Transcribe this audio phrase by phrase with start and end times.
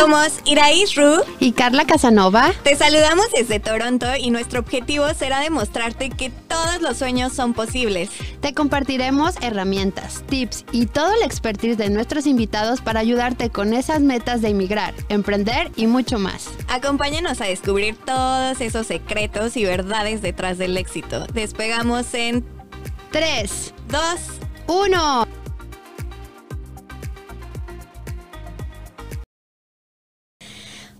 [0.00, 2.54] Somos Iraís Ru y Carla Casanova.
[2.62, 8.08] Te saludamos desde Toronto y nuestro objetivo será demostrarte que todos los sueños son posibles.
[8.40, 14.00] Te compartiremos herramientas, tips y todo el expertise de nuestros invitados para ayudarte con esas
[14.00, 16.48] metas de emigrar, emprender y mucho más.
[16.68, 21.26] Acompáñanos a descubrir todos esos secretos y verdades detrás del éxito.
[21.34, 22.42] Despegamos en
[23.10, 24.00] 3, 2,
[24.66, 25.39] 1.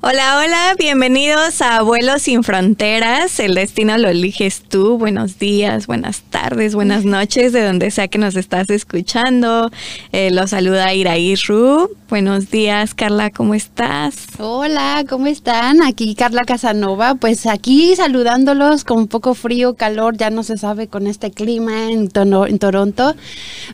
[0.02, 3.38] Hola, hola, bienvenidos a Vuelos sin Fronteras.
[3.38, 4.96] El destino lo eliges tú.
[4.96, 9.70] Buenos días, buenas tardes, buenas noches, de donde sea que nos estás escuchando.
[10.12, 11.90] Eh, los saluda Iraí Ru.
[12.09, 14.26] Buenos días, Carla, ¿cómo estás?
[14.38, 15.82] Hola, ¿cómo están?
[15.82, 17.14] Aquí Carla Casanova.
[17.14, 21.92] Pues aquí saludándolos con un poco frío, calor, ya no se sabe con este clima
[21.92, 23.14] en, en Toronto.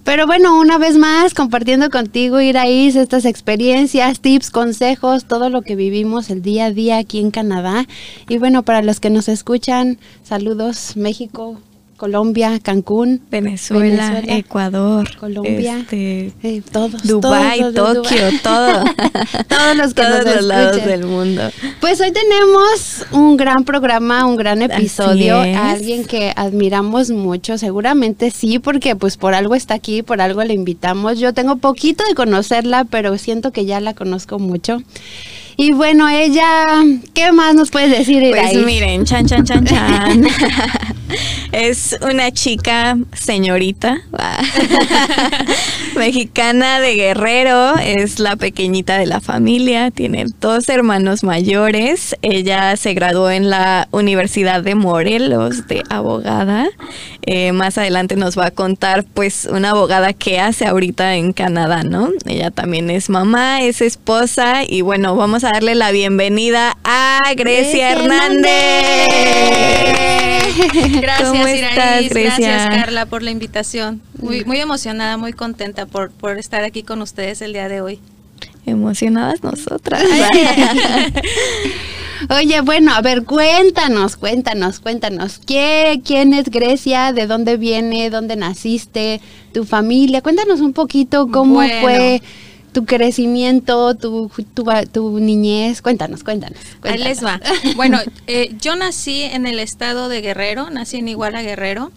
[0.03, 5.77] Pero bueno, una vez más, compartiendo contigo, Iraí, estas experiencias, tips, consejos, todo lo que
[5.77, 7.87] vivimos el día a día aquí en Canadá.
[8.29, 11.59] Y bueno, para los que nos escuchan, saludos México,
[11.97, 18.85] Colombia, Cancún, Venezuela, Ecuador, Colombia, este, eh, todos, Dubai, Tokio, todo,
[19.49, 21.51] todos los que todos los lados del mundo.
[21.81, 28.31] Pues hoy tenemos un gran programa, un gran episodio, a alguien que admiramos mucho, seguramente
[28.31, 31.19] sí, porque pues por algo está aquí, por algo le invitamos.
[31.19, 34.83] Yo tengo poquito de conocerla, pero siento que ya la conozco mucho.
[35.59, 36.67] Y bueno, ella,
[37.15, 38.23] ¿qué más nos puedes decir?
[38.31, 40.27] Pues miren, chan, chan, chan, chan.
[41.53, 44.03] es una chica señorita
[45.97, 52.95] mexicana de Guerrero, es la pequeñita de la familia, tiene dos hermanos mayores, ella se
[52.95, 56.69] graduó en la Universidad de Morelos de abogada,
[57.23, 61.83] eh, más adelante nos va a contar pues una abogada que hace ahorita en Canadá,
[61.83, 62.11] ¿no?
[62.27, 67.93] Ella también es mamá, es esposa y bueno, vamos a darle la bienvenida a Grecia,
[67.93, 68.51] Hernández.
[71.01, 72.13] Gracias, Iraís.
[72.13, 74.03] Gracias, Carla, por la invitación.
[74.21, 78.01] Muy, muy emocionada, muy contenta por, por estar aquí con ustedes el día de hoy.
[78.65, 80.03] Emocionadas nosotras.
[82.31, 85.39] Oye, bueno, a ver, cuéntanos, cuéntanos, cuéntanos.
[85.47, 87.13] ¿Qué, ¿Quién es Grecia?
[87.13, 88.11] ¿De dónde viene?
[88.11, 89.21] ¿Dónde naciste?
[89.53, 90.23] ¿Tu familia?
[90.23, 92.23] Cuéntanos un poquito cómo fue
[92.77, 94.31] tu crecimiento, tu,
[94.93, 95.81] tu, niñez.
[95.81, 97.41] Cuéntanos, cuéntanos, Ahí les va.
[97.75, 101.91] Bueno, eh, yo nací en el estado de Guerrero, nací en Iguala Guerrero.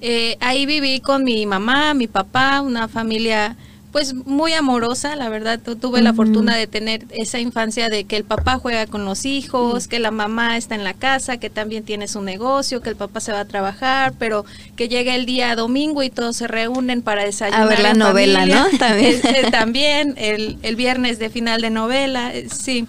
[0.00, 3.56] Eh, ahí viví con mi mamá, mi papá, una familia
[3.92, 8.24] pues muy amorosa, la verdad, tuve la fortuna de tener esa infancia de que el
[8.24, 12.06] papá juega con los hijos, que la mamá está en la casa, que también tiene
[12.06, 14.44] su negocio, que el papá se va a trabajar, pero
[14.76, 17.62] que llega el día domingo y todos se reúnen para desayunar.
[17.62, 18.66] A ver la novela, ¿no?
[18.78, 22.86] También, también el, el, viernes de final de novela, eh, sí.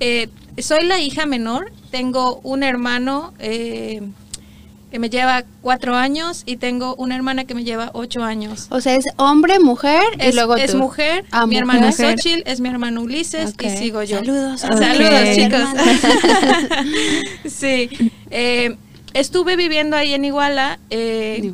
[0.00, 0.28] Eh,
[0.58, 4.02] soy la hija menor, tengo un hermano eh,
[4.90, 8.66] que me lleva cuatro años y tengo una hermana que me lleva ocho años.
[8.70, 12.68] O sea, es hombre, mujer y luego Es mujer, ah, mi hermana Xochitl, es mi
[12.68, 14.18] hermano Ulises y sigo yo.
[14.18, 14.60] Saludos.
[14.60, 15.68] Saludos, chicos.
[17.46, 17.90] sí.
[18.30, 18.76] Eh,
[19.14, 20.78] estuve viviendo ahí en Iguala.
[20.90, 21.52] Eh,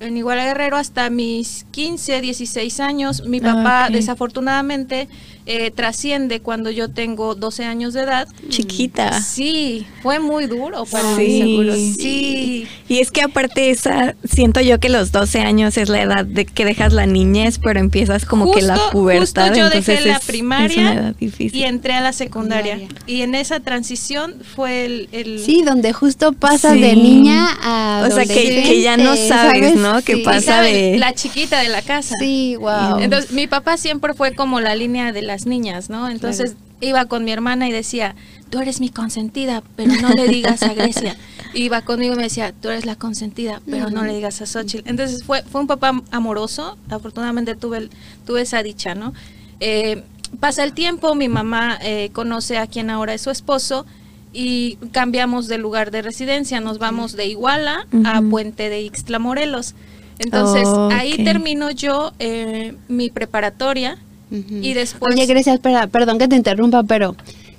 [0.00, 3.24] en Iguala Guerrero hasta mis 15, 16 años.
[3.24, 5.08] Mi papá, desafortunadamente,
[5.46, 8.28] eh, trasciende cuando yo tengo 12 años de edad.
[8.48, 9.20] Chiquita.
[9.20, 11.74] Sí, fue muy duro para mí, seguro.
[11.74, 12.68] Sí.
[12.88, 16.44] Y es que aparte esa, siento yo que los 12 años es la edad de
[16.44, 19.48] que dejas la niñez, pero empiezas como que la pubertad.
[19.48, 22.78] Justo yo dejé la primaria y entré a la secundaria.
[23.06, 25.42] Y en esa transición fue el...
[25.44, 28.06] Sí, donde justo pasa de niña a...
[28.08, 30.02] O sea, que, ya no sabes, ¿no?
[30.02, 30.98] Que pasa de...
[30.98, 32.14] La chiquita de la casa.
[32.20, 32.98] Sí, wow.
[33.00, 36.08] Entonces, mi papá siempre fue como la línea de la las niñas, ¿no?
[36.08, 38.14] Entonces iba con mi hermana y decía,
[38.50, 41.16] tú eres mi consentida, pero no le digas a Grecia.
[41.54, 44.88] Iba conmigo y me decía, tú eres la consentida, pero no le digas a Xochitl.
[44.88, 47.90] Entonces fue, fue un papá amoroso, afortunadamente tuve,
[48.26, 49.12] tuve esa dicha, ¿no?
[49.60, 50.02] Eh,
[50.40, 53.84] pasa el tiempo, mi mamá eh, conoce a quien ahora es su esposo
[54.32, 59.74] y cambiamos de lugar de residencia, nos vamos de Iguala a Puente de Ixtla, Morelos.
[60.18, 63.98] Entonces ahí termino yo eh, mi preparatoria
[64.32, 65.14] y después...
[65.14, 67.14] Oye, Grecia, espera, perdón que te interrumpa, pero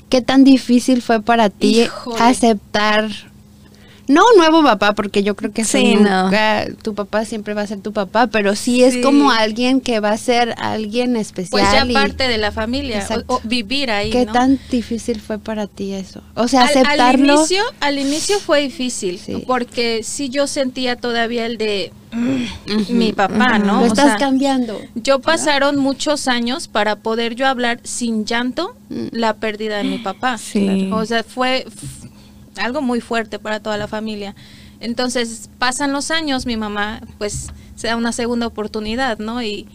[0.09, 1.87] ¿qué tan difícil fue para ti
[2.19, 3.09] aceptar
[4.07, 6.23] no un nuevo papá, porque yo creo que Sí, no.
[6.25, 9.01] nunca- tu papá siempre va a ser tu papá, pero sí es Sí.
[9.01, 11.49] como alguien que va a ser alguien especial.
[11.51, 13.25] Pues ya y- parte de la familia, Exacto.
[13.27, 14.33] o, o vivir ahí, ¿Qué ¿no?
[14.33, 16.21] tan difícil fue para ti eso?
[16.35, 17.03] O sea, Al- aceptarlo.
[17.33, 19.43] Al, inicio, al inicio fue difícil, Sí.
[19.47, 22.45] porque sí yo sentía todavía el de mm,
[22.95, 23.57] mi papá.
[23.57, 23.77] ¿no?
[23.77, 24.79] Lo O estás sea, cambiando.
[24.93, 29.07] Yo pasaron muchos años para poder yo hablar sin llanto Mm.
[29.13, 30.37] la pérdida de mi papá.
[30.37, 30.89] Sí.
[30.93, 31.65] O sea, fue
[32.57, 34.35] algo muy fuerte para toda la familia.
[34.79, 39.41] Entonces, pasan los años, mi mamá pues se da una segunda oportunidad, ¿no?
[39.41, 39.67] Y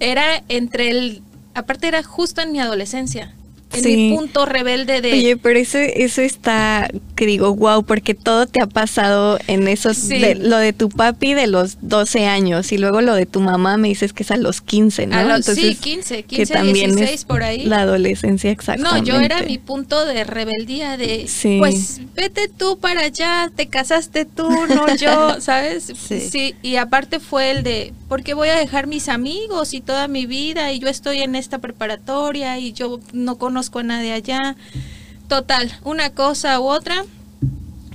[0.00, 1.22] era entre el
[1.54, 3.34] aparte era justo en mi adolescencia.
[3.72, 3.96] En Sí.
[3.96, 8.60] mi punto rebelde de Oye, pero eso, eso está, que digo, wow, porque todo te
[8.62, 10.18] ha pasado en esos, Sí.
[10.18, 13.76] de- lo de tu papi de los 12 años y luego lo de tu mamá
[13.76, 15.16] me dices que es a los 15, ¿no?
[15.16, 17.64] a los, sí, Entonces, 15, que 15, también 16 es por ahí.
[17.64, 19.08] La adolescencia, No, exactamente.
[19.08, 21.56] yo era mi punto de rebeldía de, Sí.
[21.60, 25.92] pues vete tú para allá, te casaste tú, no yo, ¿sabes?
[26.08, 26.54] Sí.
[26.62, 30.26] y aparte fue el de, ¿por qué voy a dejar mis amigos y toda mi
[30.26, 34.56] vida y yo estoy en esta preparatoria y yo no conozco a nadie allá?
[35.28, 37.04] Total, una cosa u otra,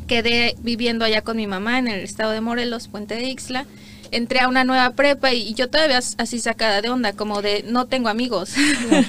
[0.07, 3.65] quedé viviendo allá con mi mamá en el estado de Morelos, Puente de Ixla.
[4.11, 7.63] Entré a una nueva prepa y, yo todavía as- así sacada de onda, como de
[7.67, 8.53] no tengo amigos.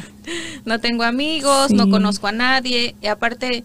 [0.65, 2.97] no tengo amigos, no conozco a nadie.
[3.03, 3.63] Y aparte,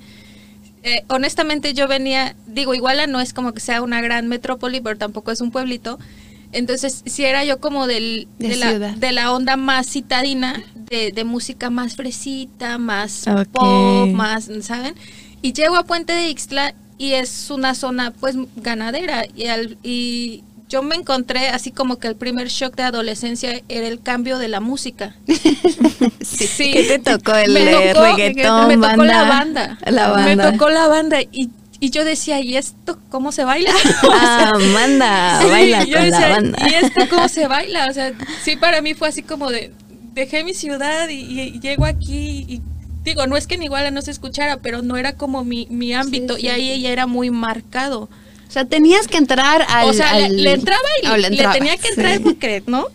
[0.83, 4.97] eh, honestamente yo venía, digo, Iguala no es como que sea una gran metrópoli, pero
[4.97, 5.97] tampoco es un pueblito.
[6.53, 11.11] Entonces, si era yo como del, De de, la, de la onda más citadina, de,
[11.11, 14.93] de música más fresita, más pop, más, ¿saben?
[15.41, 20.43] Y llego a Puente de Ixtla y es una zona pues ganadera y, al- y
[20.69, 24.47] yo me encontré así como que el primer shock de adolescencia era el cambio de
[24.49, 25.15] la música.
[26.21, 26.71] Sí.
[26.71, 27.33] ¿Qué te tocó?
[27.35, 29.05] ¿El Me tocó- reggaetón, me tocó banda?
[29.05, 29.77] la banda.
[29.87, 30.45] La banda.
[30.45, 31.49] Me tocó la banda y,
[31.81, 33.73] y yo decía, ¿y esto cómo se baila?
[34.09, 36.57] Ah, manda, baila yo con la decía, banda.
[36.69, 37.87] ¿Y esto cómo se baila?
[37.89, 38.13] O sea,
[38.43, 39.73] sí, para mí fue así como de,
[40.13, 42.61] dejé mi ciudad y, y llego aquí y
[43.03, 45.93] digo, no es que en Iguala no se escuchara, pero no era como mi, mi
[45.93, 46.45] ámbito sí.
[46.45, 48.09] y ahí ella era muy marcado.
[48.47, 49.89] O sea, tenías que entrar al.
[49.89, 52.19] o sea, le- al- le, entraba y o le, tenía que entrar sí.
[52.23, 52.85] porque, ¿no?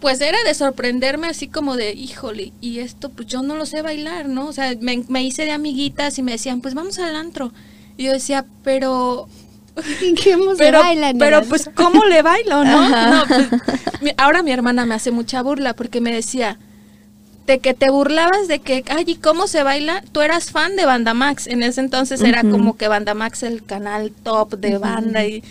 [0.00, 3.82] Pues era de sorprenderme así como de, híjole, y esto pues yo no lo sé
[3.82, 4.46] bailar, ¿no?
[4.46, 7.52] O sea, me, me hice de amiguitas y me decían, pues vamos al antro.
[7.98, 9.28] Y yo decía, pero
[10.24, 12.88] ¿Cómo se pero, baila pero pues, ¿cómo le bailo, no?
[12.88, 16.58] No, pues, ahora mi hermana me hace mucha burla porque me decía
[17.46, 20.02] de que te burlabas de que, ay, ¿y cómo se baila?
[20.12, 21.46] Tú eras fan de Banda Max.
[21.46, 25.42] En ese entonces era como que Banda Max el canal top de banda y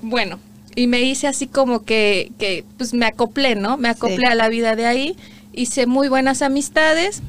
[0.00, 0.38] bueno,
[0.74, 3.76] y me hice así como que, que pues me acoplé, ¿no?
[3.76, 4.32] Me acoplé Sí.
[4.32, 5.16] a la vida de ahí,
[5.52, 7.22] hice muy buenas amistades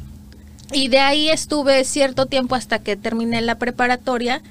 [0.74, 4.42] y de ahí estuve cierto tiempo hasta que terminé la preparatoria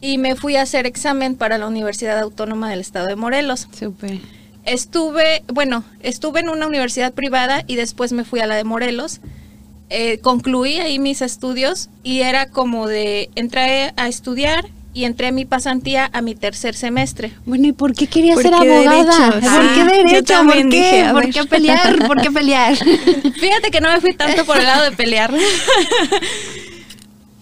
[0.00, 3.68] y me fui a hacer examen para la Universidad Autónoma del Estado de Morelos.
[3.76, 4.20] Súper.
[4.64, 9.20] Estuve, bueno, estuve en una universidad privada y después me fui a la de Morelos.
[9.88, 15.32] Eh, concluí ahí mis estudios y era como de, entré a estudiar y entré a
[15.32, 17.30] mi pasantía a mi tercer semestre.
[17.44, 19.04] Bueno, ¿y por qué querías ¿Por ser qué abogada?
[19.04, 19.40] derecho?
[19.40, 20.24] ¿Por Ah, qué yo derecho?
[20.24, 21.08] también ¿Por qué?
[21.12, 22.06] ¿Por qué pelear?
[22.06, 22.76] ¿Por qué pelear?
[23.40, 25.34] Fíjate que no me fui tanto por el lado de pelear.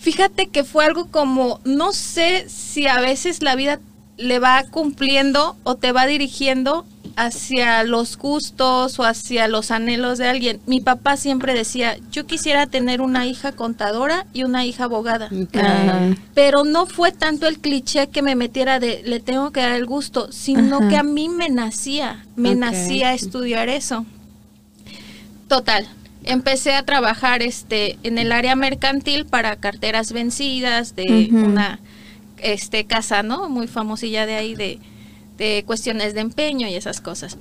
[0.00, 3.78] Fíjate que fue algo como, no sé si a veces la vida
[4.16, 6.84] le va cumpliendo o te va dirigiendo
[7.16, 10.60] hacia los gustos o hacia los anhelos de alguien.
[10.66, 15.30] Mi papá siempre decía, yo quisiera tener una hija contadora y una hija abogada.
[15.54, 19.72] Ah, Pero no fue tanto el cliché que me metiera de le tengo que dar
[19.72, 20.88] el gusto, sino Ajá.
[20.88, 24.04] que a mí me nacía, me nacía estudiar eso.
[25.48, 25.86] Total,
[26.24, 31.78] empecé a trabajar este en el área mercantil para carteras vencidas de una
[32.38, 33.48] este casa, ¿no?
[33.48, 34.78] Muy famosilla de ahí de,
[35.38, 37.36] de cuestiones de empeño y esas cosas.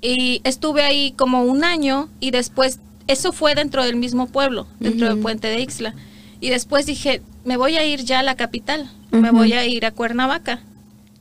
[0.00, 5.06] Y estuve ahí como un año y después, eso fue dentro del mismo pueblo, dentro
[5.08, 5.22] de Ujú.
[5.22, 5.94] Puente de Ixla.
[6.40, 9.86] Y después dije, me voy a ir ya a la capital, me voy a ir
[9.86, 10.60] a Cuernavaca,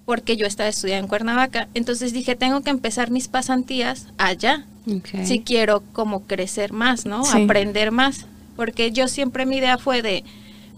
[0.05, 1.67] porque yo estaba estudiando en Cuernavaca.
[1.73, 4.65] Entonces dije, tengo que empezar mis pasantías allá,
[5.23, 7.23] si quiero como crecer más, ¿no?
[7.23, 7.43] Sí.
[7.43, 8.25] Aprender más.
[8.55, 10.23] Porque yo siempre mi idea fue de,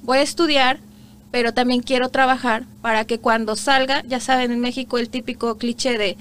[0.03, 0.79] voy a estudiar,
[1.31, 5.97] pero también quiero trabajar para que cuando salga, ya saben, en México el típico cliché
[5.97, 6.17] de,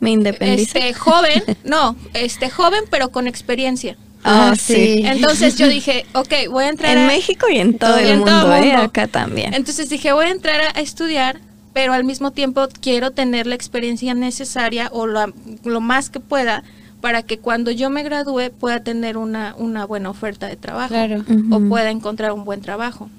[0.00, 0.88] me independicé.
[0.88, 3.96] este, joven, no, este, joven pero con experiencia.
[4.24, 5.02] Ah, Ah, sí.
[5.04, 7.06] Entonces yo dije, ok, voy a entrar En a...
[7.08, 8.66] México y en todo Y el en mundo, todo el ¿eh?
[8.68, 8.82] mundo.
[8.82, 9.52] Acá también.
[9.54, 11.40] Entonces dije, voy a entrar a, a estudiar,
[11.72, 15.32] pero al mismo tiempo quiero tener la experiencia necesaria o la-
[15.64, 16.62] lo más que pueda
[17.00, 21.24] para que cuando yo me gradúe pueda tener una, una buena oferta de trabajo Claro.
[21.50, 23.10] o pueda encontrar un buen trabajo.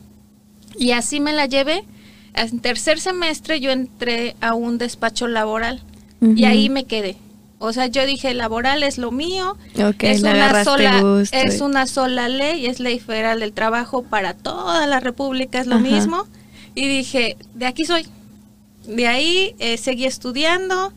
[0.77, 1.83] Y así me la llevé.
[2.33, 5.81] En tercer semestre yo entré a un despacho laboral
[6.21, 7.17] y ahí me quedé.
[7.65, 11.87] O sea, yo dije, laboral es lo mío, Ok, es, una sola, gusto es una
[11.87, 15.83] sola ley, es ley federal del trabajo para toda la república, es lo Ajá.
[15.83, 16.27] mismo.
[16.75, 18.05] Y dije, de aquí soy.
[18.85, 20.91] De ahí eh, seguí estudiando,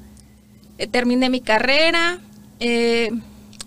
[0.78, 2.18] eh, terminé mi carrera,
[2.58, 3.10] eh,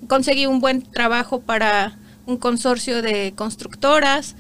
[0.09, 4.35] conseguí un buen trabajo para un consorcio de constructoras.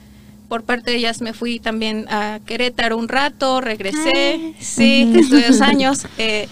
[0.49, 5.61] Por parte de ellas me fui también a Querétaro un rato, regresé, sí, estuve dos
[5.61, 6.49] años, eh,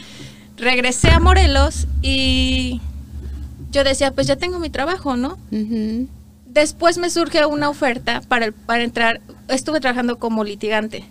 [0.55, 2.79] regresé a Morelos y
[3.71, 5.37] yo decía, pues ya tengo mi trabajo, ¿no?
[6.45, 11.03] Después me surge una oferta para, para entrar, estuve trabajando como litigante.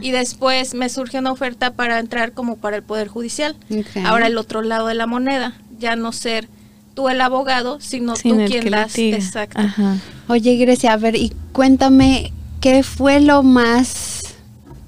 [0.00, 3.56] Y después me surge una oferta para entrar como para el Poder Judicial.
[4.04, 6.48] Ahora el otro lado de la moneda, ya no ser
[6.94, 9.16] tú el abogado, sino Sin tú el quien litiga.
[9.16, 9.60] Exacto.
[9.60, 9.98] Ajá.
[10.28, 14.22] Oye, Grecia, a ver, y cuéntame, ¿qué fue lo más,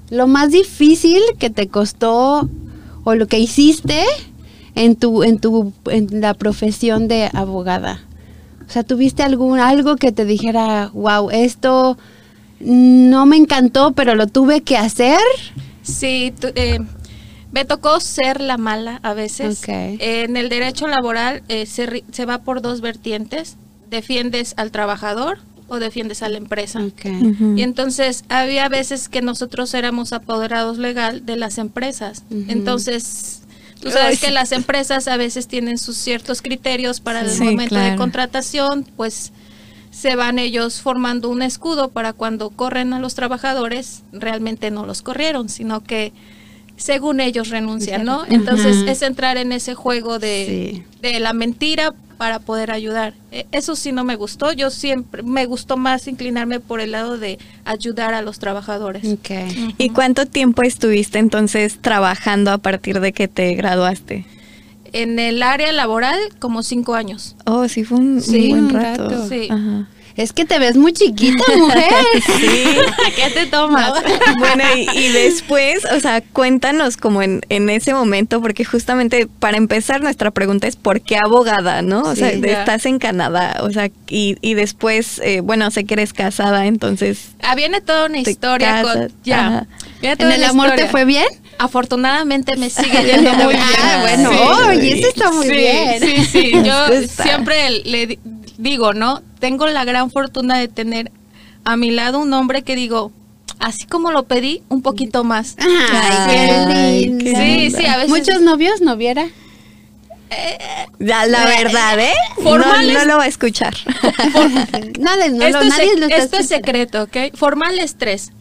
[0.09, 2.49] lo más difícil que te costó
[3.03, 4.03] o lo que hiciste
[4.75, 8.01] en tu, en tu, en la profesión de abogada?
[8.67, 11.97] O sea, ¿tuviste algún, algo que te dijera, wow, esto
[12.59, 15.19] no me encantó, pero lo tuve que hacer?
[15.83, 16.79] Sí, tú- eh,
[17.55, 19.61] me tocó ser la mala a veces.
[19.65, 23.55] En el derecho laboral eh, se, se va por dos vertientes.
[23.89, 26.81] Defiendes al trabajador o defiendes a la empresa.
[27.55, 32.23] Y entonces había veces que nosotros éramos apoderados legal de las empresas.
[32.29, 33.43] Entonces,
[33.79, 37.45] tú sabes Ay, que las empresas a veces tienen sus ciertos criterios para el Sí,
[37.45, 39.31] momento de contratación, pues
[39.91, 45.01] se van ellos formando un escudo para cuando corren a los trabajadores, realmente no los
[45.01, 46.11] corrieron, sino que
[46.77, 48.21] según ellos renuncian, ¿no?
[48.21, 48.33] Ajá.
[48.33, 50.83] Entonces es entrar en ese juego de, Sí.
[51.01, 53.13] de la mentira para poder ayudar.
[53.31, 54.53] Eh, Eso sí no me gustó.
[54.53, 59.05] Yo siempre me gustó más inclinarme por el lado de ayudar a los trabajadores.
[59.05, 59.29] Ok.
[59.77, 64.25] ¿Y cuánto tiempo estuviste entonces trabajando a partir de que te graduaste?
[64.93, 67.35] En el área laboral, como cinco años.
[67.45, 69.27] Oh, sí, fue un, buen rato.
[69.27, 69.47] Sí.
[69.49, 69.89] Ajá.
[70.17, 71.83] Es que te ves muy chiquita, mujer.
[72.25, 72.63] Sí.
[73.15, 73.91] ¿Qué te tomas?
[74.39, 79.57] Bueno, y, y después, o sea, cuéntanos como en, en ese momento, porque justamente para
[79.57, 82.01] empezar nuestra pregunta es ¿por qué abogada, no?
[82.03, 82.41] O sea, Sí.
[82.41, 82.59] Ya.
[82.59, 87.29] estás en Canadá, o sea, y, y después, eh, bueno, sé que eres casada, entonces...
[87.41, 89.11] Ah, viene toda una historia casas, con...
[89.23, 89.67] Ya.
[90.01, 91.25] Viene ¿En toda el una amor te fue bien?
[91.57, 93.63] Afortunadamente me sigue yendo muy bien.
[93.83, 94.37] Ah, bueno, Sí.
[94.69, 95.99] oye, eso está muy sí, bien.
[96.01, 96.87] Sí, sí, yo
[97.23, 98.19] siempre le di-
[98.57, 99.21] digo, ¿no?
[99.45, 101.11] Tengo la gran fortuna de tener
[101.65, 103.11] a mi lado un hombre que digo,
[103.59, 105.55] así como lo pedí, un poquito más.
[105.59, 105.69] Ay,
[106.29, 108.09] qué Ay, qué Sí, sí, a veces...
[108.09, 109.27] ¿Muchos novios no viera?
[110.97, 112.13] Ya, la verdad, ¿eh?
[112.41, 112.95] Formales.
[112.95, 113.75] no lo va a escuchar.
[114.99, 117.17] Nadie, no, esto, lo, es, nadie sec- lo está esto es secreto, ¿ok?
[117.35, 118.31] Formal es tres.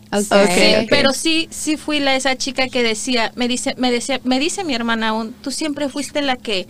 [0.89, 4.65] Pero sí, sí fui la esa chica que decía, me dice, me decía, me dice
[4.65, 6.67] mi hermana aún, tú siempre fuiste la que,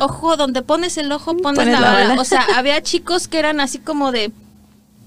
[0.00, 2.08] ojo, donde pones el ojo pones, Pones la, la bala.
[2.10, 2.20] bala.
[2.20, 4.32] O sea, había chicos que eran así como de,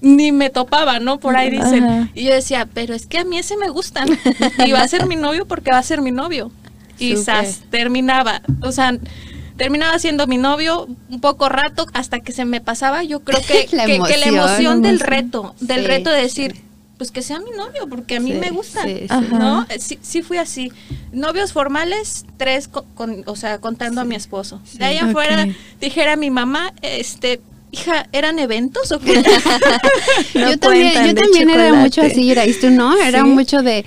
[0.00, 1.18] ni me topaban, ¿no?
[1.18, 1.84] Por ahí dicen.
[1.84, 2.08] Ajá.
[2.14, 4.08] Y yo decía, pero es que a mí ese me gustan.
[4.66, 6.50] Y va a ser mi novio porque va a ser mi novio.
[7.24, 8.42] Sas, terminaba.
[8.62, 8.96] O sea,
[9.56, 13.02] terminaba siendo mi novio un poco rato hasta que se me pasaba.
[13.04, 15.10] Yo creo que La que- que la emoción, emoción del emoción.
[15.10, 16.62] reto, del Sí, reto de decir, sí.
[16.98, 19.06] Pues que sea mi novio, porque a mí Sí, me gusta, sí, sí.
[19.08, 19.38] Ajá.
[19.38, 19.66] ¿no?
[19.70, 20.72] Eh, Sí, sí fui así.
[21.12, 24.60] Novios formales, tres, co- con, o sea, contando a mi esposo.
[24.74, 25.46] De ahí afuera,
[25.80, 27.40] dijera mi mamá, este,
[27.70, 29.22] hija, ¿eran eventos o qué?
[30.34, 33.28] No yo también, yo también era mucho así, era, y tú no, era ¿Sí?
[33.28, 33.84] mucho de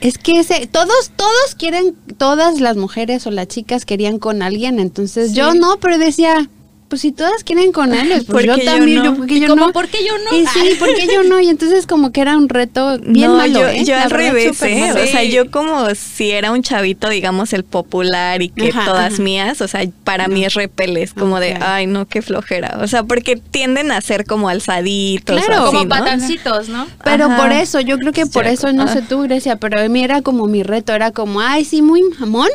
[0.00, 4.78] es que ese, todos, todos quieren, todas las mujeres o las chicas querían con alguien,
[4.78, 5.36] entonces Sí.
[5.36, 6.48] yo no, pero decía,
[6.90, 9.04] pues si todas quieren con él, pues ¿Por yo qué yo también, no?
[9.04, 9.72] yo, porque Y yo como, no.
[9.72, 10.36] ¿por qué yo no?
[10.36, 11.40] Y sí, ¿por qué yo no?
[11.40, 13.84] Y entonces como que era un reto bien no, malo, yo, ¿eh?
[13.84, 14.90] yo al revés, ¿eh?
[14.92, 15.30] O sea, Sí.
[15.30, 19.22] yo como si era un chavito, digamos, el popular y que Ajá, todas ajá.
[19.22, 22.78] mías, o sea, para mí es repeles, como de, ay, no, qué flojera.
[22.82, 25.36] O sea, porque tienden a ser como alzaditos.
[25.44, 25.62] Claro.
[25.62, 26.86] o así, como patancitos, ¿no?
[27.04, 27.36] Pero Ajá.
[27.36, 29.06] por eso, yo creo que por eso, no sé Ah.
[29.08, 32.48] tú, Grecia, pero a mí era como mi reto, era como, ay, sí, muy mamón.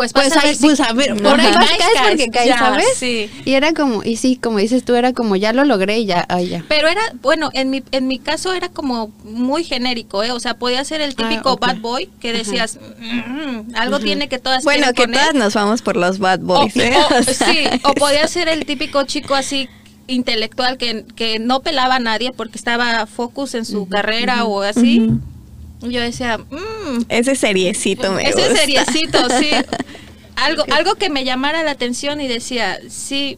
[0.00, 1.60] Pues, Pues, ahí, si- pues a ver, por ahí Ajá.
[1.60, 2.86] vas, Caes, caes porque caes, ya, ¿sabes?
[2.96, 3.30] sí.
[3.44, 6.24] Y era como, y sí, como dices tú, era como, ya lo logré y ya,
[6.28, 6.64] ay, ya.
[6.68, 10.32] Pero era, bueno, en mi, en mi caso era como muy genérico, ¿eh?
[10.32, 11.60] O sea, podía ser el típico Ah, ok.
[11.60, 15.12] bad boy que decías, "Mm, algo tiene que todas Bueno, que él".
[15.12, 16.92] todas nos vamos por los bad O, boys, ¿eh?
[16.96, 19.68] o- O sea, sí, o podía ser el típico chico así
[20.06, 25.00] intelectual que, que no pelaba a nadie porque estaba focus en su carrera o así.
[25.00, 25.20] Ujú.
[25.20, 25.39] Y
[25.82, 28.56] Yo decía, mmm, Ese seriecito me ese gusta.
[28.56, 29.50] seriecito, sí.
[30.36, 33.36] Algo, algo que me llamara la atención y decía, sí,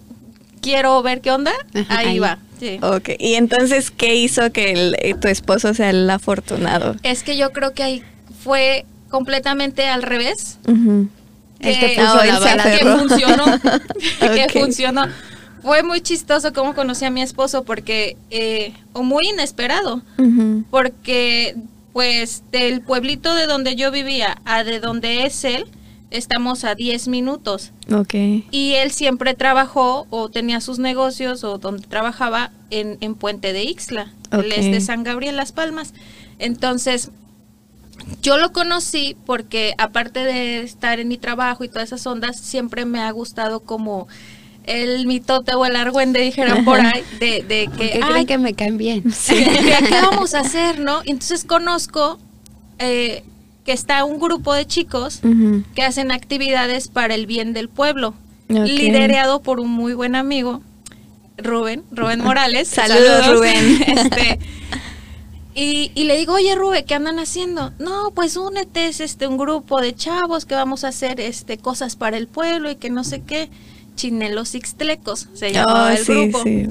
[0.61, 2.19] quiero ver qué onda, Ajá, ahí, ahí.
[2.21, 2.39] va.
[2.61, 2.79] sí.
[2.81, 6.95] Ok, y entonces, ¿qué hizo que el- eh, tu esposo sea el afortunado?
[7.03, 8.05] Es que yo creo que ahí
[8.45, 10.59] fue completamente al revés.
[11.61, 12.79] Que- puso Ah, la vara.
[12.79, 13.45] que funcionó.
[14.21, 14.53] que Ok.
[14.53, 15.07] funcionó.
[15.63, 20.03] Fue muy chistoso cómo conocí a mi esposo porque, eh, o muy inesperado,
[20.71, 21.57] porque
[21.93, 25.67] pues del pueblito de donde yo vivía a de donde es él,
[26.11, 27.73] estamos a 10 minutos.
[27.93, 28.15] Ok.
[28.51, 33.65] Y él siempre trabajó o tenía sus negocios o donde trabajaba en, en Puente de
[33.65, 34.13] Ixtla.
[34.31, 35.93] Él es de San Gabriel Las Palmas.
[36.39, 37.11] Entonces,
[38.23, 42.85] yo lo conocí porque aparte de estar en mi trabajo y todas esas ondas, siempre
[42.85, 44.09] me ha gustado como
[44.65, 48.55] el mitote o el argüende, dijeran por ahí, de, de ¿Por que, "Ay, que me
[48.55, 49.03] caen bien?
[49.29, 51.03] ¿qué, vamos a hacer, no?
[51.05, 52.19] Y Entonces conozco
[52.79, 53.25] eh,
[53.65, 55.21] que está un grupo de chicos
[55.75, 58.15] que hacen actividades para el bien del pueblo,
[58.49, 60.63] liderado por un muy buen amigo,
[61.39, 62.69] Rubén, Rubén Morales.
[62.69, 63.83] Saludos, Rubén.
[63.87, 64.39] Este,
[65.55, 67.73] y, y le digo, oye Rubén, ¿qué andan haciendo?
[67.79, 71.95] No, pues únete, es este un grupo de chavos que vamos a hacer este cosas
[71.95, 73.51] para el pueblo y que no sé qué.
[73.97, 76.67] Chinelos Ixtlecos se llamaba Oh, el sí, grupo sí,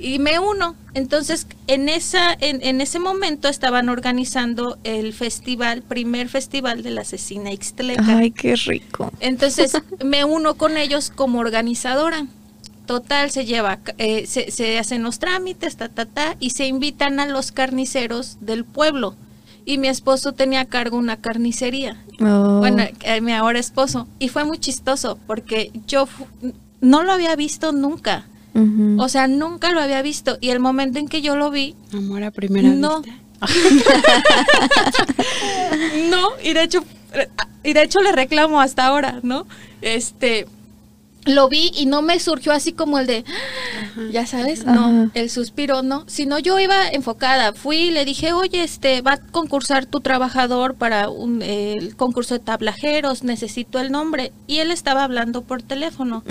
[0.00, 0.76] y me uno.
[0.94, 7.02] Entonces, en esa, en, en ese momento estaban organizando el festival, primer festival de la
[7.02, 8.18] asesina Ixtleca.
[8.18, 9.12] Ay, qué rico.
[9.20, 9.72] Entonces,
[10.04, 12.26] me uno con ellos como organizadora.
[12.86, 17.20] Total, se lleva, eh, se, se hacen los trámites, ta, ta, ta, y se invitan
[17.20, 19.14] a los carniceros del pueblo.
[19.70, 22.58] Y mi esposo tenía a cargo una carnicería Oh.
[22.58, 24.08] bueno, eh, mi ahora esposo.
[24.18, 26.08] Y fue muy chistoso porque yo
[26.80, 28.26] no lo había visto nunca.
[28.98, 30.36] O sea, nunca lo había visto.
[30.40, 33.00] Y el momento en que yo lo vi, Amor a primera No.
[33.00, 33.16] vista.
[36.10, 36.84] no, y de hecho,
[37.62, 39.46] y de hecho le reclamo hasta ahora, ¿no?
[39.82, 40.46] Este,
[41.24, 43.24] lo vi y no me surgió así como el de,
[44.10, 48.62] ya sabes, no, el suspiro, no, sino yo iba enfocada, fui y le dije, oye,
[48.62, 53.92] este, va a concursar tu trabajador para un, eh, el concurso de tablajeros, necesito el
[53.92, 56.22] nombre, y él estaba hablando por teléfono.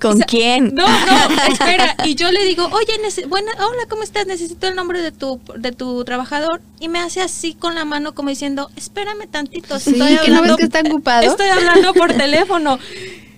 [0.00, 0.74] ¿Con O sea, quién?
[0.74, 1.94] No, no, espera.
[2.06, 4.26] Y yo le digo, oye, buena, hola, ¿cómo estás?
[4.26, 6.62] Necesito el nombre de tu, de tu trabajador.
[6.80, 9.78] Y me hace así con la mano como diciendo, espérame tantito.
[9.78, 11.30] Sí, Estoy ¿que no ves que está ocupado?
[11.30, 12.78] Estoy hablando por teléfono.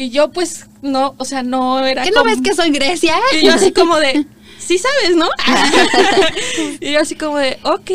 [0.00, 3.14] Y yo pues, no, o sea, no era ¿Qué no como- ves que soy Grecia?
[3.38, 4.24] Y yo así como de,
[4.58, 5.28] sí sabes, ¿no?
[6.80, 7.90] y yo así como de, ok.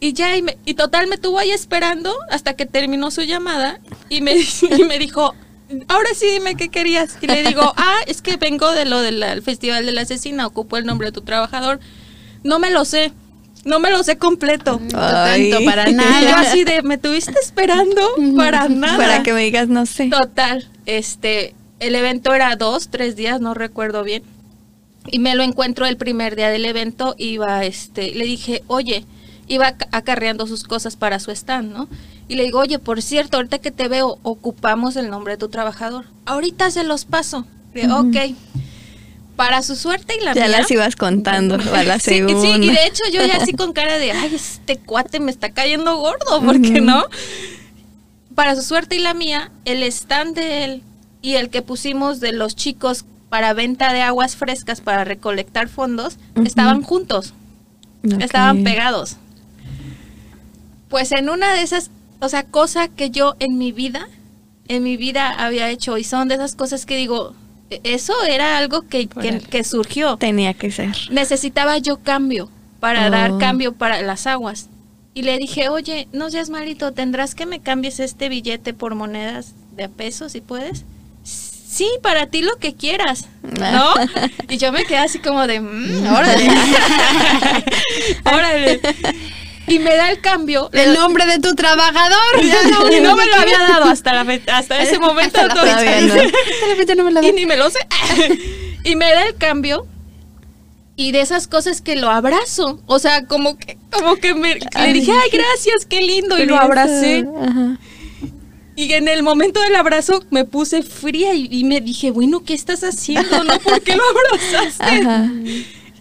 [0.00, 3.78] Y ya, y, me- y total me tuvo ahí esperando hasta que terminó su llamada
[4.08, 4.36] y me,
[4.78, 5.34] y me dijo,
[5.88, 7.18] ahora sí dime qué querías.
[7.20, 10.78] Y le digo, ah, es que vengo de lo del Festival de la Asesina, ocupo
[10.78, 11.78] el nombre de tu trabajador.
[12.42, 13.12] No me lo sé,
[13.64, 14.80] no me lo sé completo.
[14.90, 16.40] Tanto para Y yo nada.
[16.40, 18.00] así de, me tuviste esperando
[18.36, 18.96] para nada.
[18.96, 20.08] Para que me digas, no sé.
[20.10, 24.22] Total, este, el evento era dos, tres días, no recuerdo bien.
[25.10, 29.04] Y me lo encuentro el primer día del evento, iba, este, le dije, oye,
[29.48, 31.88] iba ac- acarreando sus cosas para su stand, ¿no?
[32.28, 35.48] Y le digo, oye, por cierto, ahorita que te veo, ocupamos el nombre de tu
[35.48, 36.04] trabajador.
[36.24, 37.44] Ahorita se los paso.
[37.74, 38.08] De, Ujú.
[38.10, 38.16] Ok.
[39.42, 40.58] Para su suerte y la Ya mía.
[40.60, 42.40] las ibas contando a la Sí, segunda.
[42.42, 45.50] sí, y de hecho yo ya así con cara de, ay, este cuate me está
[45.50, 47.04] cayendo gordo, ¿por qué no?
[48.36, 50.82] Para su suerte y la mía, el stand de él
[51.22, 56.18] y el que pusimos de los chicos para venta de aguas frescas para recolectar fondos,
[56.44, 57.34] estaban juntos,
[58.20, 59.16] estaban pegados.
[60.88, 64.06] Pues en una de esas, o sea, cosa que yo en mi vida,
[64.68, 67.41] en mi vida había hecho y son de esas cosas que digo, "E-
[67.84, 70.94] eso era algo que, que, surgió Tenía que ser.
[71.10, 72.48] necesitaba yo cambio
[72.80, 73.10] para Oh.
[73.10, 74.68] dar cambio para las aguas.
[75.14, 79.52] Y le dije, oye, no seas malito, ¿tendrás que me cambies este billete por monedas
[79.76, 80.84] de a pesos si puedes?
[81.22, 83.94] Sí, para ti lo que quieras, ¿no?
[84.48, 86.48] Y yo me quedé así como de, "Mm, órale,
[88.24, 88.80] órale.
[89.66, 90.68] Y me da el cambio.
[90.72, 92.18] El nombre de tu trabajador.
[92.92, 95.40] Y no me lo había dado hasta, la fe- hasta ese momento.
[95.40, 96.14] Hasta la todavía no.
[96.16, 96.22] ¿no?
[96.22, 97.78] Hasta la fecha no me la y ni me lo sé.
[98.84, 99.86] y me da el cambio.
[100.96, 102.80] Y de esas cosas que lo abrazo.
[102.86, 106.38] O sea, como que, como que me, le dije, ay, gracias, qué lindo.
[106.38, 107.24] Y lo abracé.
[107.40, 107.78] Ajá.
[108.74, 112.54] Y en el momento del abrazo me puse fría y, y me dije, bueno, ¿qué
[112.54, 113.44] estás haciendo?
[113.44, 113.58] ¿No?
[113.60, 114.84] ¿Por qué lo abrazaste?
[114.84, 115.30] Ajá.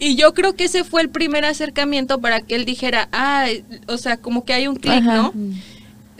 [0.04, 3.46] Y yo creo que ese fue el primer acercamiento para que él dijera, ah,
[3.88, 5.04] o sea, como que hay un clic.
[5.04, 5.32] ¿no?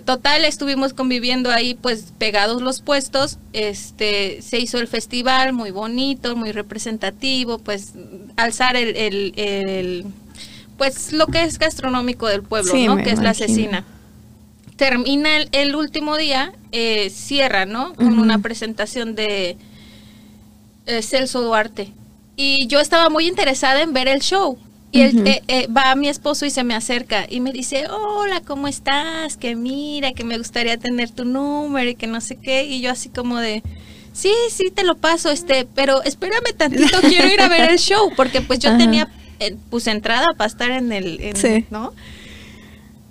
[0.06, 3.40] Total, estuvimos conviviendo ahí, pues pegados los puestos.
[3.54, 7.94] Este, se hizo el festival muy bonito, muy representativo, pues
[8.38, 10.06] alzar el, el- el-
[10.78, 12.98] pues lo que es gastronómico del pueblo, Sí, ¿no?
[12.98, 13.84] Que es la asesina.
[14.76, 17.94] Termina el, el último día, eh, cierra, ¿no?
[17.96, 19.58] Con una presentación de
[20.88, 21.94] eh, Celso Duarte.
[22.36, 24.58] Y yo estaba muy interesada en ver el show.
[24.94, 28.42] Y él, eh, eh, va mi esposo y se me acerca y me dice, hola,
[28.42, 29.38] ¿cómo estás?
[29.38, 32.66] Que mira, que me gustaría tener tu número y que no sé qué.
[32.66, 33.64] Y yo así como de,
[34.12, 38.12] sí, sí, te lo paso, este, pero espérame tantito, quiero ir a ver el show,
[38.18, 38.80] porque pues yo Ajá.
[38.80, 39.08] tenía
[39.40, 41.66] eh, pues entrada para estar en el, en- Sí.
[41.70, 41.94] ¿no?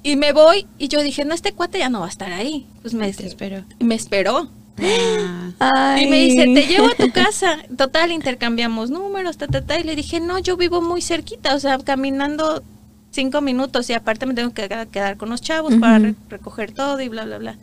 [0.02, 2.66] Y me voy y yo dije, no, este cuate ya no va a estar ahí.
[2.82, 3.64] Pues me, Te espero.
[3.78, 4.50] y me esperó.
[5.58, 6.04] Ay.
[6.04, 7.58] Y me dice, te llevo a tu casa.
[7.76, 9.78] Total, intercambiamos números, ta, ta, ta.
[9.78, 12.62] Y le dije, no, yo vivo muy cerquita, o sea, caminando
[13.10, 17.08] cinco minutos y aparte me tengo que quedar- con los chavos para recoger todo y
[17.08, 17.56] bla, bla, bla.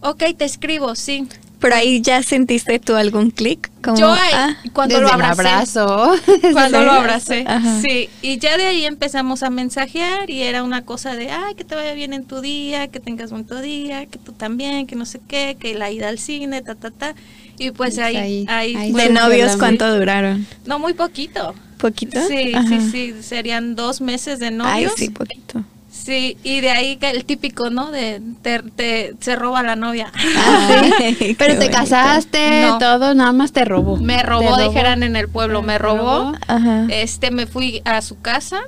[0.00, 1.28] Ok, te escribo, sí.
[1.60, 3.70] Pero ahí ya sentiste tú algún clic.
[3.82, 6.12] Como, yo ahí, ah, cuando desde lo abracé, abrazo.
[6.52, 7.80] cuando lo abracé, Ajá.
[7.82, 8.08] sí.
[8.22, 11.74] Y ya de ahí empezamos a mensajear y era una cosa de, ay, que te
[11.74, 15.20] vaya bien en tu día, que tengas bonito día, que tú también, que no sé
[15.28, 17.14] qué, que la ida al cine, ta, ta, ta.
[17.58, 20.46] Y pues Pues ahí, ahí- ahí, ahí fue- ¿De novios cuánto duraron?
[20.64, 21.54] No, muy poquito.
[21.76, 22.20] ¿Poquito?
[22.26, 22.68] Sí, Ajá.
[22.68, 24.92] sí, sí, serían dos meses de Ay, novios.
[24.96, 25.62] sí, poquito.
[26.10, 27.92] Sí, y de ahí el típico, ¿no?
[27.92, 30.10] De te, te- se roba la novia.
[31.38, 31.70] Pero te bonito.
[31.72, 32.78] casaste, No.
[32.78, 33.96] todo, nada más te robó.
[33.96, 36.32] Me robó, Te dijeran en el pueblo, me robó.
[36.48, 36.86] Ajá.
[36.90, 38.58] Este, me fui a su casa.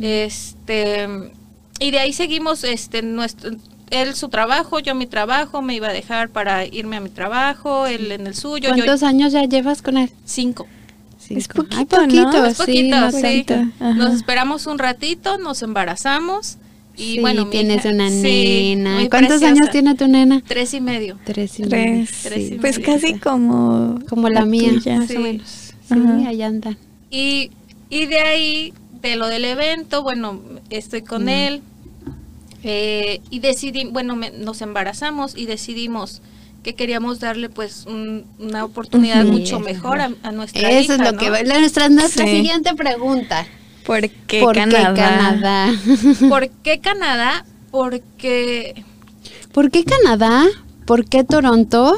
[0.00, 1.08] Este,
[1.78, 3.52] y de ahí seguimos, este, nuestro,
[3.90, 7.86] él su trabajo, yo mi trabajo, me iba a dejar para irme a mi trabajo,
[7.86, 10.10] él en el suyo, yo ¿Cuántos años ya llevas con él?
[10.24, 10.66] cinco.
[11.20, 11.54] Es Cinco.
[11.62, 12.44] poquito, Ay, poquito, ¿no?
[12.46, 13.46] Es sí, poquito, no sí.
[13.98, 16.58] Nos esperamos un ratito, nos embarazamos
[16.96, 18.94] y Sí, bueno, tienes hija- una sí, nena.
[18.96, 19.52] muy ¿Cuántos preciosa.
[19.54, 20.42] años tiene tu nena?
[20.46, 21.18] Tres y medio.
[21.24, 22.04] Tres y medio.
[22.06, 22.20] Tres.
[22.22, 22.92] Tres y Pues medio.
[22.94, 24.98] casi como, Como la, mía, tuya.
[24.98, 25.16] más Sí.
[25.16, 25.48] o menos.
[25.48, 26.28] Sí, Ajá.
[26.28, 26.78] ahí andan.
[27.10, 27.50] Y,
[27.90, 31.62] y de ahí, de lo del evento, bueno, estoy con él
[32.62, 36.22] eh, y decidí, bueno, me- nos embarazamos y decidimos
[36.62, 40.94] que queríamos darle pues un- una oportunidad mucho Sí, mejor a, a nuestra Eso hija,
[40.94, 41.18] es lo ¿no?
[41.18, 41.42] que va.
[41.42, 42.36] la- Nuestra, nuestra Sí.
[42.36, 43.46] siguiente pregunta.
[43.86, 44.94] ¿Por qué ¿Por Canadá?
[44.94, 45.72] qué Canadá?
[46.28, 47.44] ¿Por qué Canadá?
[47.70, 48.84] Porque
[49.52, 50.46] ¿Por qué Canadá?
[50.86, 51.94] ¿Por qué Toronto?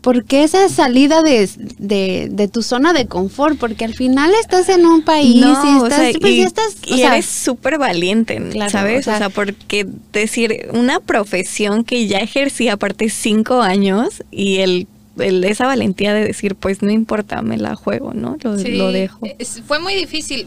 [0.00, 3.58] ¿Por qué esa salida de, de, de tu zona de confort?
[3.58, 6.46] Porque al final estás en un país y No, o estás, sea, pues, y, ya
[6.46, 9.00] estás, o y sea, eres súper valiente, Claro, ¿sabes?
[9.00, 14.58] o sea- o sea, porque decir una profesión que ya ejercí aparte cinco años y
[14.58, 14.86] el,
[15.18, 18.36] el- esa valentía de decir, pues no importa, me la juego, ¿no?
[18.40, 19.26] Lo, sí, lo dejo.
[19.38, 20.46] es- fue muy difícil.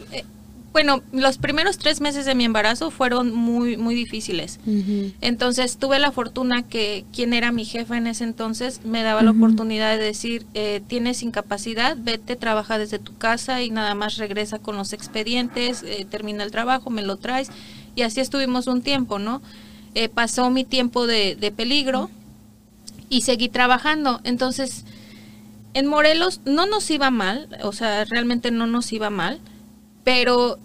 [0.72, 4.58] Bueno, los primeros tres meses de mi embarazo fueron muy, muy difíciles.
[5.20, 9.32] Entonces tuve la fortuna que quien era mi jefa en ese entonces me daba la
[9.32, 14.58] oportunidad de decir, eh, tienes incapacidad, vete, trabaja desde tu casa y nada más regresa
[14.58, 17.50] con los expedientes, eh, termina el trabajo, me lo traes.
[17.94, 19.42] Y así estuvimos un tiempo, ¿no?
[19.94, 22.08] Eh, pasó mi tiempo de, de peligro
[23.10, 24.22] y seguí trabajando.
[24.24, 24.86] Entonces,
[25.74, 29.38] en Morelos no nos iba mal, o sea, realmente no nos iba mal,
[30.04, 30.58] pero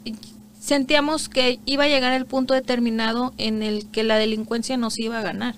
[0.60, 5.19] sentíamos que iba a llegar el punto determinado en el que la delincuencia nos iba
[5.19, 5.56] a ganar.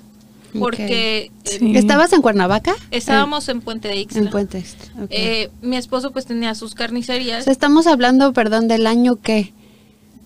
[0.58, 1.76] Porque eh, Sí.
[1.78, 2.76] ¿Estabas en Cuernavaca?
[2.92, 4.22] estábamos en Puente de Ixtla.
[4.22, 5.08] en Puente Extra, ok.
[5.12, 9.54] Eh, mi esposo pues tenía sus O carnicerías, sea, estamos hablando, perdón, del año qué?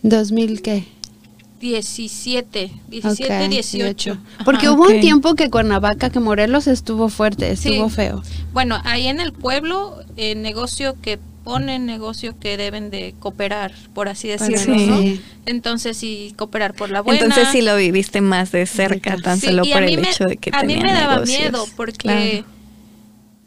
[0.03, 0.85] 2000 qué?
[1.59, 4.17] 17, 17, Ok, 18.
[4.43, 4.75] Porque Ajá.
[4.75, 7.95] hubo un tiempo que Cuernavaca, que Morelos estuvo fuerte, estuvo Sí.
[7.95, 8.21] feo.
[8.51, 14.07] Bueno, ahí en el pueblo, eh, negocio que ponen, negocio que deben de cooperar, por
[14.07, 14.85] así decirlo, Sí.
[14.87, 15.21] ¿no?
[15.45, 17.21] Entonces sí, cooperar por la buena.
[17.21, 20.37] Entonces sí lo viviste más de cerca, tan Sí, solo por el me- hecho de
[20.37, 21.39] que a mí me daba negocios.
[21.39, 22.45] miedo porque Claro.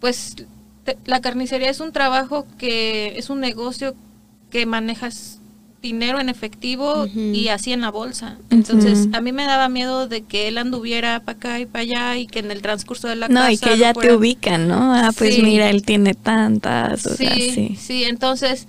[0.01, 0.37] pues
[0.85, 3.95] te- la carnicería es un trabajo que es un negocio
[4.51, 5.36] que manejas
[5.87, 8.37] dinero en efectivo y así en la bolsa.
[8.51, 12.16] Entonces, a mí me daba miedo de que él anduviera para acá y para allá
[12.18, 14.68] y que en el transcurso de la No, casa y que ya fuera- te ubican,
[14.68, 14.94] ¿no?
[14.94, 15.42] Ah, pues Sí.
[15.42, 18.05] mira, él tiene tantas, o Sí, sea, sí, sí.
[18.05, 18.66] entonces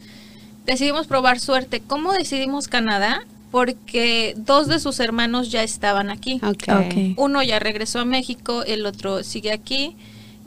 [0.66, 1.82] decidimos probar suerte.
[1.86, 3.22] ¿Cómo decidimos Canadá?
[3.52, 6.40] Porque dos de sus hermanos ya estaban aquí.
[6.44, 6.64] Ok.
[6.70, 6.96] Ok.
[7.18, 9.96] Uno ya regresó a México, el otro sigue aquí.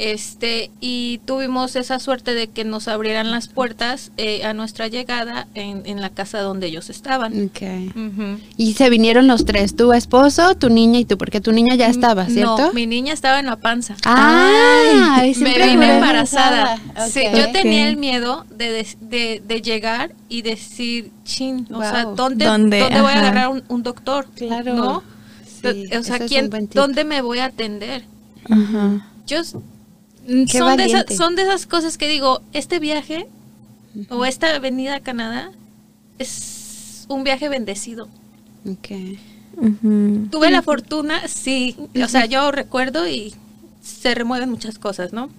[0.00, 5.46] Este, y tuvimos esa suerte de que nos abrieran las puertas eh, a nuestra llegada
[5.54, 7.34] en, en la casa donde ellos estaban.
[7.44, 7.60] Ok.
[7.94, 8.40] Ujú.
[8.56, 11.88] Y se vinieron los tres, tu esposo, tu niña y tú, porque tu niña ya
[11.88, 12.56] estaba, ¿cierto?
[12.56, 13.94] No, mi niña estaba en la panza.
[14.06, 16.78] Ah, Ay, me vine embarazada.
[17.10, 22.04] Sí, yo tenía el miedo de, de, de llegar y decir, chin, o sea.
[22.04, 22.80] ¿dónde, ¿Dónde?
[22.80, 24.26] ¿dónde voy a agarrar un, un doctor?
[24.34, 24.74] Claro.
[24.74, 25.02] ¿No?
[25.60, 26.48] Sí, o sea, ¿quién.
[26.72, 28.04] ¿dónde me voy a atender?
[28.48, 29.06] Ajá.
[29.26, 29.58] Yo mm,
[30.46, 31.16] son de, esas, valiente.
[31.16, 33.26] son de esas cosas que digo, este viaje
[34.08, 35.50] o esta venida a Canadá
[36.18, 38.08] es un viaje bendecido.
[40.30, 43.34] Tuve la fortuna, sí, o sea, yo recuerdo y
[43.82, 45.30] se remueven muchas cosas, ¿no?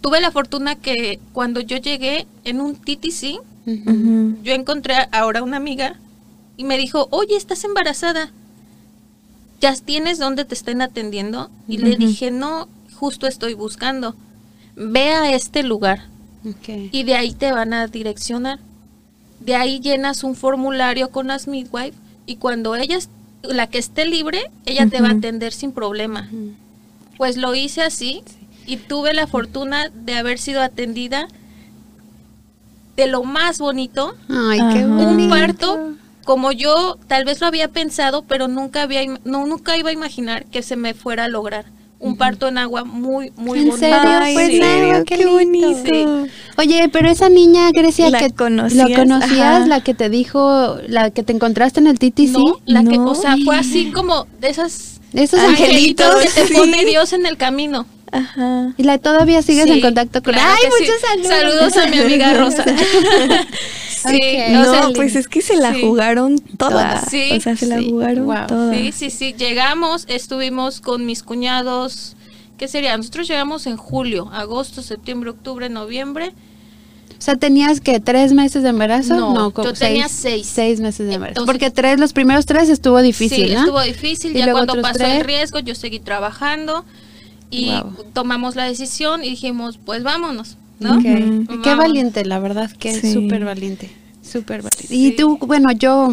[0.00, 3.40] tuve la fortuna que cuando yo llegué en un TTC,
[4.42, 5.96] yo encontré ahora una amiga
[6.56, 8.30] y me dijo, oye, estás embarazada.
[9.60, 11.50] ¿Ya tienes dónde te estén atendiendo?
[11.66, 14.14] Y le dije, no, justo estoy buscando.
[14.74, 16.06] Ve a este lugar
[16.92, 18.58] y de ahí te van a direccionar.
[19.40, 21.94] De ahí llenas un formulario con las midwife
[22.26, 22.98] y cuando ella,
[23.42, 26.28] la que esté libre, ella te va a atender sin problema.
[27.16, 28.22] Pues lo hice así
[28.66, 31.28] y tuve la fortuna de haber sido atendida
[32.96, 35.08] de lo más bonito, Ay, qué bonito.
[35.08, 39.90] un parto como yo tal vez lo había pensado, pero nunca había no, nunca iba
[39.90, 41.66] a imaginar que se me fuera a lograr.
[42.00, 43.76] Un parto en agua muy muy ¿En bonito.
[43.78, 43.96] serio?
[44.20, 45.04] Ay, Pues ¿en serio?
[45.04, 46.26] qué bonito.
[46.56, 48.88] Oye, pero esa niña, Grecia, ¿La que conocías?
[48.90, 49.56] ¿la conocías?
[49.62, 49.66] Ajá.
[49.66, 52.32] La que te dijo, la que te encontraste en el TTC.
[52.38, 56.34] No, la que, o sea, fue así como de esas Esos angelitos, angelitos.
[56.34, 56.54] que te sí.
[56.54, 57.84] pone Dios en el camino.
[58.12, 58.72] Ajá.
[58.78, 60.90] Y la todavía sigues Sí, en contacto con claro Ay, que sí.
[60.90, 61.72] muchos saludos.
[61.74, 62.64] Saludos a mi amiga Rosa.
[63.98, 64.48] sí, Ok.
[64.48, 65.80] o no, sea, pues es que se la sí.
[65.82, 67.00] jugaron toda.
[67.08, 67.90] Sí, o sea, se la sí.
[67.90, 68.46] jugaron Wow.
[68.46, 68.74] toda.
[68.74, 69.34] Sí, sí, sí.
[69.36, 72.14] Llegamos, estuvimos con mis cuñados.
[72.56, 72.96] ¿Qué sería?
[72.96, 76.32] Nosotros llegamos en julio, agosto, septiembre, octubre, noviembre.
[77.16, 79.14] O sea, tenías que tres meses de embarazo.
[79.16, 80.46] No, como yo tenía seis.
[80.46, 81.40] Seis meses de embarazo.
[81.40, 83.60] Entonces- Porque tres, los primeros tres estuvo difícil, sí, ¿no?
[83.60, 84.30] estuvo difícil.
[84.36, 85.20] Y Ya luego cuando pasó tres.
[85.20, 86.84] el riesgo, yo seguí trabajando
[87.50, 87.94] y Wow.
[88.12, 90.98] tomamos la decisión y dijimos, pues vámonos, ¿no?
[90.98, 91.04] Ok.
[91.04, 91.62] Ujú.
[91.62, 93.12] Qué valiente, la verdad, que es Sí.
[93.12, 93.90] súper valiente.
[94.22, 94.86] Súper valiente.
[94.88, 95.06] Sí.
[95.06, 96.12] Y tú, bueno, yo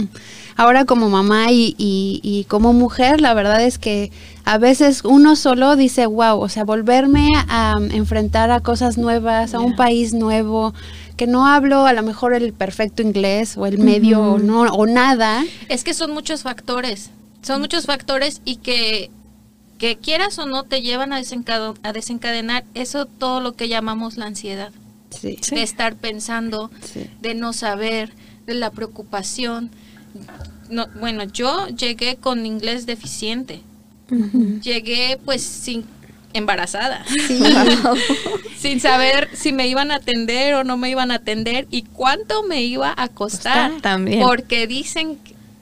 [0.55, 4.11] ahora como mamá y, y, y como mujer, la verdad es que
[4.45, 9.53] a veces uno solo dice, wow, o sea, volverme a um, enfrentar a cosas nuevas,
[9.53, 10.73] a un país nuevo,
[11.17, 14.85] que no hablo a lo mejor el perfecto inglés o el medio o, no, o
[14.85, 15.43] nada.
[15.67, 17.09] Es que son muchos factores,
[17.41, 19.09] son muchos factores y que,
[19.85, 24.17] que quieras o no te llevan a, desencado- a desencadenar eso todo lo que llamamos
[24.17, 24.71] la ansiedad,
[25.21, 25.37] Sí.
[25.41, 25.55] Sí.
[25.55, 27.09] de estar pensando, Sí.
[27.21, 28.11] de no saber,
[28.47, 29.69] de la preocupación.
[30.69, 33.61] No, bueno, yo llegué con inglés deficiente,
[34.61, 35.85] llegué pues sin
[36.33, 37.39] embarazada, Sí.
[38.57, 42.43] sin saber si me iban a atender o no me iban a atender y cuánto
[42.43, 43.71] me iba a costar.
[43.71, 44.19] Costar también.
[44.21, 45.17] Porque dicen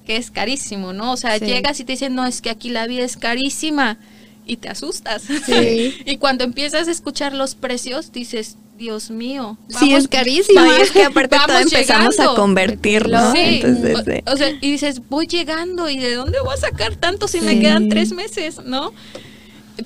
[0.05, 1.11] que es carísimo, ¿no?
[1.13, 1.45] O sea, Sí.
[1.45, 3.97] llegas y te dicen, no, es que aquí la vida es carísima
[4.45, 5.23] y te asustas.
[5.45, 5.95] Sí.
[6.05, 9.57] y cuando empiezas a escuchar los precios, dices, Dios mío.
[9.69, 10.65] Sí, es carísimo.
[10.65, 12.31] Y es que aparte todo Vamos empezamos llegando.
[12.31, 13.31] a convertir, ¿no?
[13.31, 17.27] Sí, Entonces, o- sea, y dices, voy llegando y de dónde voy a sacar tanto
[17.27, 18.93] si me quedan tres meses, ¿no?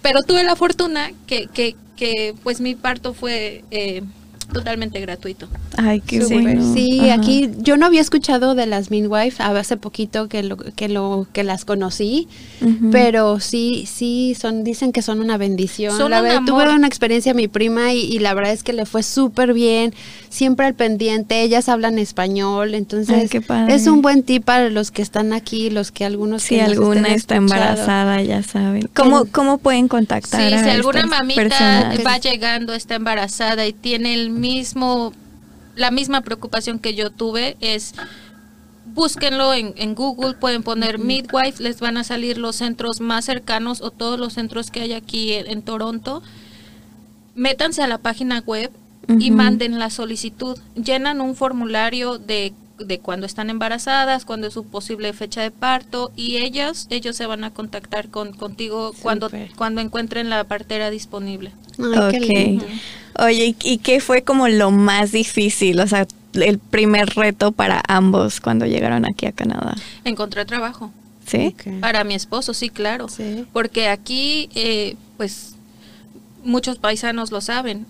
[0.02, 4.04] Pero tuve la fortuna que, que, que pues mi parto fue eh,
[4.53, 5.47] totalmente gratuito.
[5.77, 6.41] ay, qué Súper.
[6.41, 6.73] bueno.
[6.73, 7.15] Sí, Ajá.
[7.15, 11.43] aquí yo no había escuchado de las midwife hace poquito que lo que lo que
[11.43, 12.27] las conocí,
[12.91, 15.97] pero sí sí son dicen que son una bendición.
[15.97, 16.63] Son la un verdad, amor.
[16.65, 19.93] tuve una experiencia mi prima y, y la verdad es que le fue súper bien,
[20.29, 23.75] siempre al pendiente, ellas hablan español, entonces Ay, qué padre.
[23.75, 27.10] es un buen tip para los que están aquí, los que algunos Si que alguna
[27.10, 28.89] está embarazada, ya saben.
[28.95, 32.05] ¿Cómo, cómo pueden contactar Sí, a si alguna mamita personas?
[32.05, 35.13] va llegando, está embarazada y tiene el mismo,
[35.76, 37.93] la misma preocupación que yo tuve, es
[38.86, 43.82] búsquenlo en, en Google, pueden poner midwife, les van a salir los centros más cercanos
[43.82, 46.23] o todos los centros que hay aquí en, en Toronto.
[47.36, 48.71] Métanse a la página web
[49.19, 50.58] y manden la solicitud.
[50.76, 56.11] Llenan un formulario de, de cuando están embarazadas, cuando es su posible fecha de parto
[56.15, 61.51] y ellos, ellos se van a contactar con, contigo cuando, cuando encuentren la partera disponible.
[61.79, 62.29] Ay, qué Ok.
[62.29, 62.65] lindo.
[63.19, 65.79] Oye, ¿y- ¿y qué fue como lo más difícil?
[65.79, 69.75] O sea, el primer reto para ambos cuando llegaron aquí a Canadá.
[70.03, 70.91] Encontré trabajo.
[71.25, 71.55] ¿Sí?
[71.81, 73.09] Para mi esposo, sí, claro.
[73.09, 73.45] Sí.
[73.51, 75.55] Porque aquí, eh, pues,
[76.43, 77.85] muchos paisanos lo saben.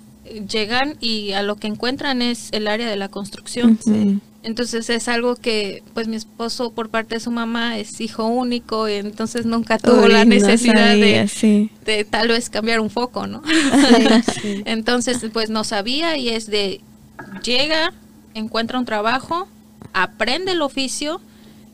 [0.50, 3.78] Llegan y a lo que encuentran es el área de la construcción.
[3.86, 4.20] Ujú.
[4.48, 8.88] Entonces es algo que, pues, mi esposo por parte de su mamá es hijo único,
[8.88, 11.70] y entonces nunca tuvo Uy, la no necesidad sabía, de, sí.
[11.84, 13.44] de tal vez cambiar un foco, ¿no?
[13.46, 14.64] Sí, sí.
[14.66, 16.80] Entonces, pues no sabía y es de
[17.44, 17.92] llega,
[18.36, 19.50] encuentra un trabajo,
[19.92, 21.20] aprende el oficio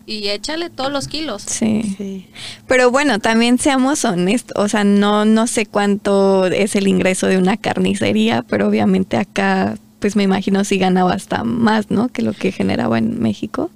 [0.08, 1.44] y échale todos los kilos.
[1.46, 1.96] Sí.
[1.96, 2.28] Sí.
[2.68, 7.38] Pero bueno, también seamos honestos, o sea, no, no sé cuánto es el ingreso de
[7.38, 12.10] una carnicería, pero obviamente acá, pues me imagino si ganaba hasta más, ¿no?
[12.10, 13.72] Que lo que generaba en México.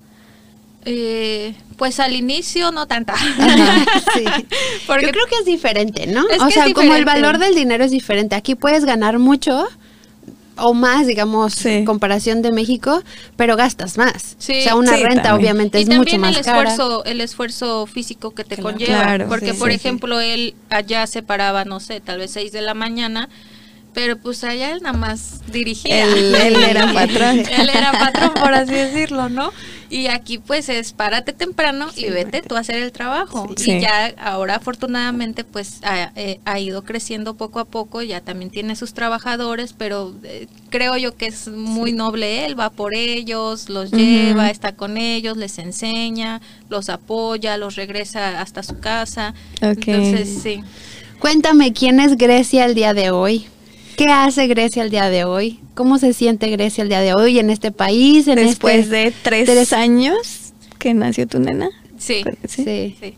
[0.83, 3.13] Eh, pues al inicio no tanta.
[3.13, 4.25] Ajá, sí.
[4.85, 6.27] Porque Yo creo que es diferente, ¿no?
[6.29, 8.35] Es o sea, es como el valor del dinero es diferente.
[8.35, 9.65] Aquí puedes ganar mucho
[10.57, 11.69] o más, digamos, Sí.
[11.69, 13.01] en comparación de México,
[13.37, 14.35] pero gastas más.
[14.37, 14.59] Sí.
[14.59, 15.51] o sea, una Sí, renta también.
[15.53, 16.69] obviamente y es mucho también más el cara.
[16.71, 18.71] esfuerzo, el esfuerzo físico que te Claro.
[18.77, 19.01] conlleva.
[19.01, 22.51] Claro, porque, sí, por sí, ejemplo, él allá se paraba, no sé, tal vez 6
[22.51, 23.29] de la mañana,
[23.97, 26.03] pero pues allá él nada más dirigía.
[26.03, 27.39] Él, él era patrón.
[27.39, 29.51] él era patrón, por así decirlo, ¿no?
[29.89, 33.49] Y aquí pues es párate temprano y vete tú a hacer el trabajo.
[33.57, 33.71] Sí.
[33.71, 38.51] Y ya ahora afortunadamente pues ha, eh, ha ido creciendo poco a poco, ya también
[38.51, 43.67] tiene sus trabajadores, pero eh, creo yo que es muy noble él, va por ellos,
[43.67, 49.33] los lleva, está con ellos, les enseña, los apoya, los regresa hasta su casa.
[49.63, 49.87] Ok.
[49.87, 50.63] Entonces sí.
[51.17, 53.47] Cuéntame, ¿quién es Grecia el día de hoy?
[53.97, 55.59] ¿Qué hace Grecia el día de hoy?
[55.73, 58.27] ¿Cómo se siente Grecia el día de hoy en este país?
[58.27, 58.95] En Después este...
[58.95, 61.69] de tres, tres- años que nació tu nena.
[61.97, 62.23] Sí.
[62.47, 62.63] Sí.
[62.63, 62.95] Sí.
[63.01, 63.13] Sí.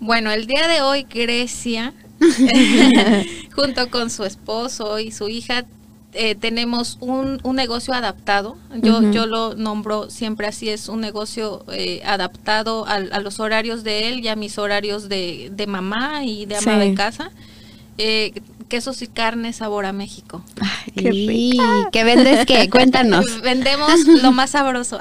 [0.00, 1.94] Bueno, el día de hoy Grecia,
[3.54, 5.64] junto con su esposo y su hija,
[6.12, 8.56] eh, tenemos un, un negocio adaptado.
[8.82, 13.84] Yo, yo lo nombro siempre así, es un negocio eh, adaptado al- a, los horarios
[13.84, 16.88] de él y a mis horarios de, de mamá y de ama Sí.
[16.88, 17.30] de casa.
[17.98, 18.32] Eh,
[18.70, 20.42] quesos y carnes sabor a México.
[20.60, 21.90] Ay, qué rico.
[21.92, 22.70] ¿Qué vendes qué?
[22.70, 23.26] Cuéntanos.
[23.42, 24.98] Vendemos lo más sabroso.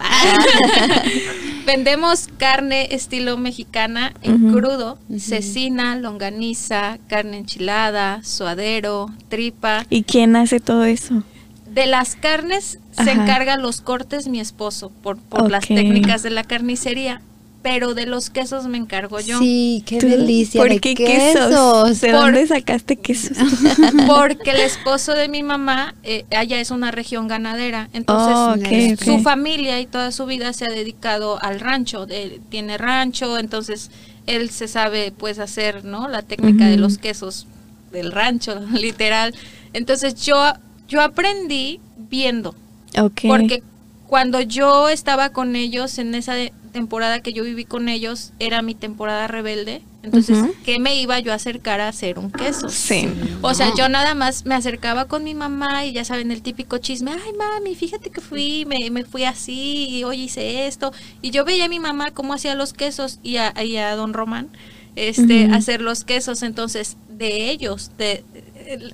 [1.65, 9.85] Vendemos carne estilo mexicana en crudo, cecina, longaniza, carne enchilada, suadero, tripa.
[9.89, 11.23] ¿Y quién hace todo eso?
[11.71, 16.43] De las carnes se encarga los cortes mi esposo por, por las técnicas de la
[16.43, 17.21] carnicería,
[17.61, 19.39] pero de los quesos me encargo yo.
[19.39, 20.07] Sí, qué ¿Tú?
[20.07, 21.47] delicia ¿Por de qué quesos.
[21.49, 22.01] quesos?
[22.01, 23.37] ¿De Por- dónde sacaste quesos?
[24.07, 29.19] Porque el esposo de mi mamá, eh, allá es una región ganadera, entonces Oh, su
[29.21, 33.91] familia y toda su vida se ha dedicado al rancho, de- tiene rancho, entonces
[34.25, 36.07] él se sabe pues hacer, ¿no?
[36.07, 37.47] La técnica de los quesos
[37.91, 39.33] del rancho, literal.
[39.73, 40.41] Entonces yo
[40.87, 42.55] yo aprendí viendo,
[42.97, 43.21] Ok.
[43.27, 43.61] porque
[44.07, 46.33] cuando yo estaba con ellos en esa
[46.69, 50.37] temporada que yo viví con ellos era mi temporada rebelde, entonces.
[50.63, 52.69] ¿qué me iba yo a acercar a hacer un queso?
[52.69, 53.09] Sí.
[53.41, 56.77] O sea, yo nada más me acercaba con mi mamá y ya saben el típico
[56.77, 60.93] chisme, ay mami, fíjate que fui, me, me fui así, y hoy hice esto.
[61.21, 64.13] Y yo veía a mi mamá cómo hacía los quesos y a, y a don
[64.13, 64.49] Román
[64.95, 66.43] este, hacer los quesos.
[66.43, 68.23] Entonces, de ellos, de,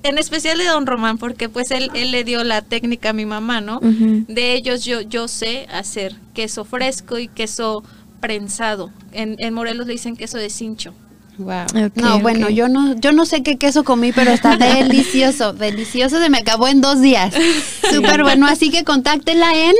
[0.02, 3.26] en especial de don Román, porque pues él, él le dio la técnica a mi
[3.26, 3.80] mamá, ¿no?
[3.82, 7.84] De ellos yo, yo sé hacer queso fresco y queso
[8.20, 8.90] prensado.
[9.12, 10.94] En, en Morelos le dicen queso de cincho.
[11.38, 11.90] Wow.
[11.94, 16.30] No, bueno, yo no, yo no sé qué queso comí, pero está delicioso, delicioso, se
[16.30, 17.34] me acabó en dos días.
[17.92, 19.74] Súper bueno, así que contáctela en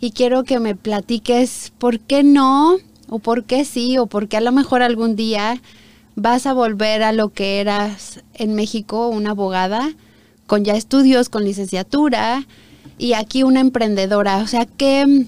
[0.00, 2.76] y quiero que me platiques por qué no
[3.08, 5.60] o por qué sí o por qué a lo mejor algún día
[6.14, 9.90] vas a volver a lo que eras en México, una abogada
[10.46, 12.46] con ya estudios, con licenciatura
[12.96, 14.38] y aquí una emprendedora.
[14.38, 15.26] O sea, ¿qué,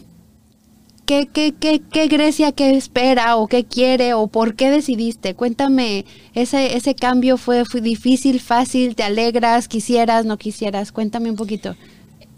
[1.08, 5.34] qué, qué, qué, qué Grecia qué espera o qué quiere o por qué decidiste?
[5.34, 10.92] Cuéntame, ese, ese cambio fue, fue difícil, fácil, te alegras, quisieras, no quisieras.
[10.92, 11.74] Cuéntame un poquito.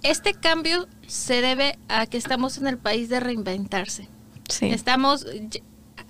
[0.04, 4.08] Este cambio se debe a que estamos en el país de reinventarse.
[4.48, 4.66] Sí.
[4.66, 5.26] Estamos,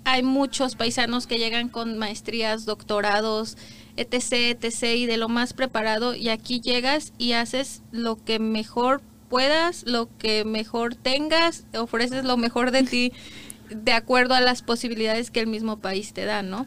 [0.04, 3.56] hay muchos paisanos que llegan con maestrías, doctorados,
[3.96, 9.00] etc, etc, y de lo más preparado, y aquí llegas y haces lo que mejor
[9.30, 13.12] puedas, lo que mejor tengas, ofreces lo mejor de ti
[13.70, 16.66] de acuerdo a las posibilidades que el mismo país te da, ¿no?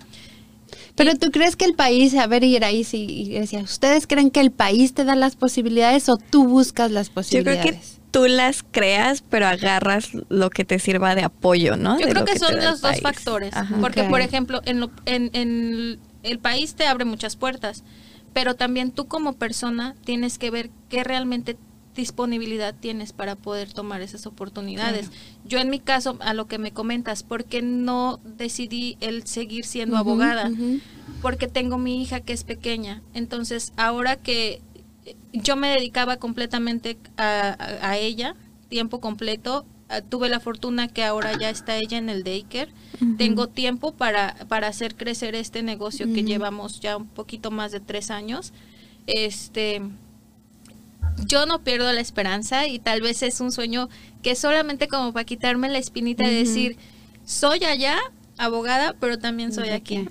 [0.95, 4.51] Pero tú crees que el país, a ver, Iraí, si Grecia, ¿ustedes creen que el
[4.51, 7.61] país te da las posibilidades o tú buscas las Yo posibilidades?
[7.61, 11.99] creo que tú las creas, pero agarras lo que te sirva de apoyo, ¿no?
[11.99, 13.01] Yo De creo que son los dos país.
[13.01, 13.77] factores, Ajá.
[13.81, 17.83] porque por ejemplo, en, lo- en, en el país te abre muchas puertas,
[18.33, 21.57] pero también tú como persona tienes que ver qué realmente
[21.95, 25.09] disponibilidad tienes para poder tomar esas oportunidades.
[25.45, 29.65] Yo en mi caso, a lo que me comentas, ¿por qué no decidí el seguir
[29.65, 30.49] siendo abogada?
[31.21, 33.01] porque tengo mi hija que es pequeña.
[33.13, 34.61] Entonces, ahora que
[35.33, 38.35] yo me dedicaba completamente a, a- a ella,
[38.69, 42.71] tiempo completo, ah, tuve la fortuna que ahora ya está ella en el daycare.
[43.17, 47.79] Tengo tiempo para, para hacer crecer este negocio que llevamos ya un poquito más de
[47.81, 48.53] tres años.
[49.07, 49.81] Este,
[51.25, 53.89] yo no pierdo la esperanza y tal vez es un sueño
[54.21, 56.49] que solamente como para quitarme la espinita de Ujú.
[56.49, 56.77] decir,
[57.25, 57.97] soy allá
[58.37, 60.07] abogada, pero también soy aquí.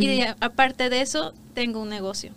[0.00, 2.32] Y de- aparte de eso, tengo un negocio.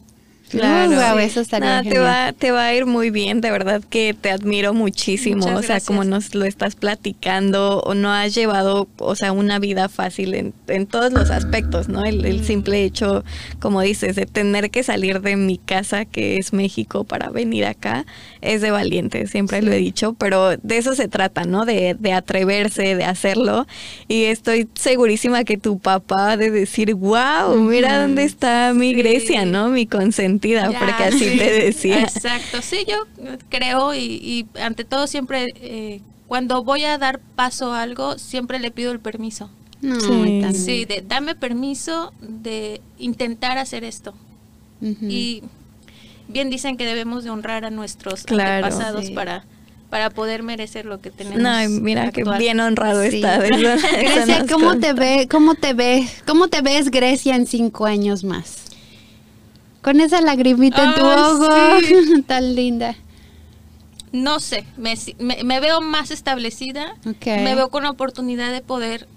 [0.50, 0.92] Claro.
[0.96, 1.24] Guau, Sí.
[1.26, 4.30] eso estaría Nada, te va, te va a ir muy bien, de verdad que te
[4.32, 5.38] admiro muchísimo.
[5.42, 5.86] Muchas o sea, gracias.
[5.86, 10.54] como nos lo estás platicando, o no has llevado, o sea, una vida fácil en,
[10.68, 12.04] en todos los aspectos, ¿no?
[12.06, 13.24] El, el simple hecho,
[13.60, 18.06] como dices, de tener que salir de mi casa, que es México, para venir acá,
[18.42, 21.66] es de valiente, siempre lo he dicho, pero de eso se trata, ¿no?
[21.66, 23.66] De, de atreverse, de hacerlo.
[24.08, 29.02] Y estoy segurísima que tu papá de decir, wow, mira dónde está mi Sí.
[29.02, 29.70] Grecia, ¿no?
[29.70, 29.88] Mi
[30.40, 31.38] consentida, Ya, porque así sí.
[31.38, 32.02] te decía.
[32.02, 32.96] Exacto, sí, yo
[33.50, 38.60] creo y, y ante todo siempre, eh, cuando voy a dar paso a algo, siempre
[38.60, 39.50] le pido el permiso.
[39.82, 40.42] No, Sí.
[40.54, 44.14] Sí, de dame permiso de intentar hacer esto.
[44.82, 45.06] Ujú.
[45.08, 45.44] Y
[46.28, 49.14] bien dicen que debemos de honrar a nuestros Claro, antepasados sí.
[49.14, 49.44] para,
[49.92, 51.40] para poder merecer lo que tenemos.
[51.40, 53.18] No, mira que bien honrado Sí.
[53.18, 53.38] está.
[53.40, 58.65] Grecia, ¿cómo te ve, cómo te ve, cómo te ves Grecia en cinco años más?
[59.86, 62.22] Con esa lagrimita en tu ojo, sí.
[62.28, 62.96] tan linda.
[64.12, 69.08] No sé, me, me- me veo más establecida, me veo con la oportunidad de poder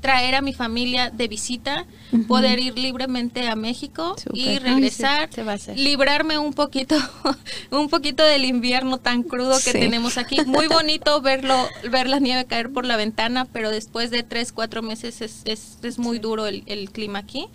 [0.00, 1.84] traer a mi familia de visita,
[2.28, 4.46] poder ir libremente a México y.
[4.46, 5.76] Ay, regresar, sí, va a hacer.
[5.76, 6.94] librarme un poquito,
[7.72, 9.78] un poquito del invierno tan crudo que Sí.
[9.80, 10.36] tenemos aquí.
[10.46, 14.82] Muy bonito verlo, ver la nieve caer por la ventana, pero después de tres, cuatro
[14.82, 17.46] meses es, es, es muy duro el, el clima aquí.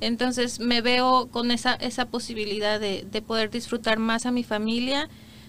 [0.00, 5.08] Entonces me veo con esa, esa posibilidad de, de poder disfrutar más a mi familia,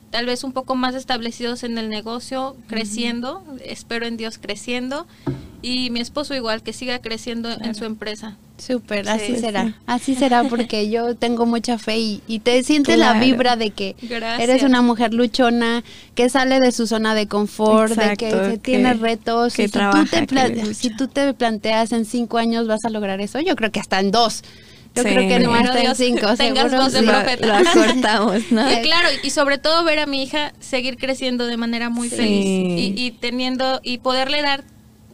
[0.09, 5.05] tal vez un poco más establecidos en el negocio, creciendo, espero en Dios creciendo,
[5.61, 8.37] y mi esposo igual, que siga creciendo en su empresa.
[8.57, 9.39] Súper, Sí, así sí.
[9.39, 9.73] será.
[9.85, 13.95] Así será porque yo tengo mucha fe y, y te sientes la vibra de que
[14.01, 14.39] Gracias.
[14.49, 15.83] eres una mujer luchona,
[16.15, 19.53] que sale de su zona de confort, de que, tiene retos.
[19.53, 20.73] que y si, tú trabaja, te que pla- lucha.
[20.73, 23.99] si tú te planteas en cinco años vas a lograr eso, yo creo que hasta
[23.99, 24.43] en dos.
[24.95, 25.09] Yo Sí.
[25.09, 26.81] creo que no hasta en cinco, tengas seguro.
[26.85, 27.45] voz de profeta.
[27.45, 28.71] lo acortamos, ¿no?
[28.73, 32.15] Y claro, y sobre todo ver a mi hija seguir creciendo de manera muy Sí.
[32.15, 32.45] feliz
[32.79, 34.63] y, y teniendo y poderle dar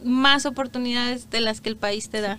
[0.02, 2.38] más oportunidades de las que el país te da.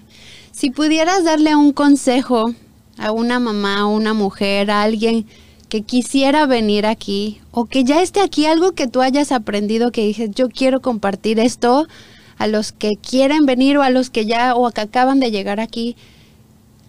[0.55, 2.55] Si pudieras darle un consejo
[2.97, 5.25] a una mamá, a una mujer, a alguien
[5.67, 10.05] que quisiera venir aquí o que ya esté aquí, algo que tú hayas aprendido que
[10.05, 11.87] dices, yo quiero compartir esto
[12.37, 15.59] a los que quieren venir o a los que ya o que acaban de llegar
[15.59, 15.97] aquí,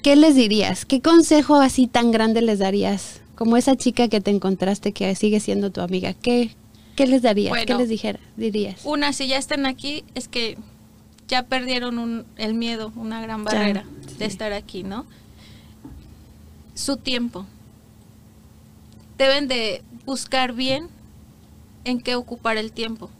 [0.00, 0.84] ¿qué les dirías?
[0.84, 3.20] ¿Qué consejo así tan grande les darías?
[3.34, 6.50] Como esa chica que te encontraste que sigue siendo tu amiga, ¿qué,
[6.94, 7.52] qué les darías?
[7.66, 8.82] ¿Qué les dijera, dirías?
[8.84, 10.56] Una, si ya están aquí, es que
[11.28, 14.14] ya perdieron un- el miedo, una gran Ya, barrera sí.
[14.18, 15.06] de estar aquí, ¿no?
[16.74, 17.46] Su tiempo.
[19.18, 20.88] Deben de buscar bien
[21.84, 23.10] en qué ocupar el tiempo,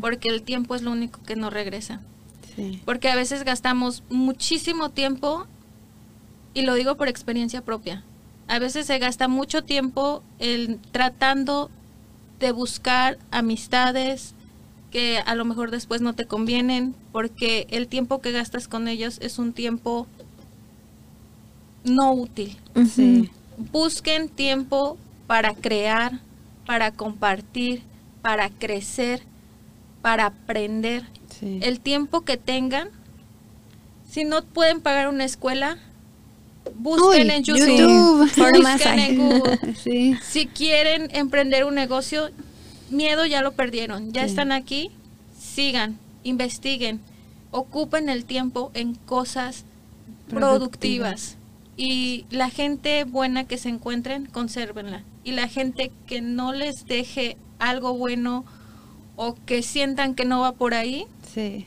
[0.00, 2.00] porque el tiempo es lo único que no regresa.
[2.56, 2.80] Sí.
[2.84, 5.46] Porque a veces gastamos muchísimo tiempo,
[6.54, 8.02] y lo digo por experiencia propia,
[8.48, 11.70] a veces se gasta mucho tiempo en tratando
[12.40, 14.34] de buscar amistades
[14.90, 19.18] que a lo mejor después no te convienen, porque el tiempo que gastas con ellos
[19.22, 20.06] es un tiempo
[21.84, 22.56] no útil.
[22.94, 23.30] Sí.
[23.72, 26.20] Busquen tiempo para crear,
[26.66, 27.82] para compartir,
[28.22, 29.22] para crecer,
[30.02, 31.04] para aprender
[31.38, 31.60] Sí.
[31.62, 32.88] el tiempo que tengan.
[34.10, 35.78] Si no pueden pagar una escuela,
[36.74, 38.18] busquen Uy, en YouTube, YouTube.
[38.64, 39.74] Busquen en Google.
[39.76, 40.16] Sí.
[40.22, 42.30] Si quieren emprender un negocio,
[42.90, 44.30] miedo ya lo perdieron, ya Sí.
[44.30, 44.90] están aquí,
[45.38, 47.00] sigan, investiguen,
[47.50, 49.64] ocupen el tiempo en cosas
[50.28, 51.36] productivas.
[51.76, 55.02] Y la gente buena que se encuentren, consérvenla.
[55.24, 58.44] Y la gente que no les deje algo bueno
[59.16, 61.66] o que sientan que no va por ahí, Sí.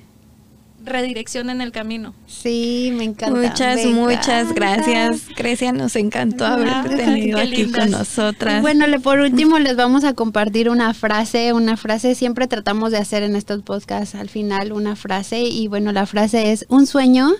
[0.83, 2.13] Redireccionen el camino.
[2.27, 3.39] Sí, me encanta.
[3.39, 5.27] Muchas, muchas gracias.
[5.35, 8.61] Grecia, nos encantó haberte Ay, tenido qué aquí con nosotras.
[8.61, 12.97] Bueno, le- por último les vamos a compartir una frase, una frase siempre tratamos de
[12.97, 17.31] hacer en estos podcasts al final una frase y bueno, la frase es un sueño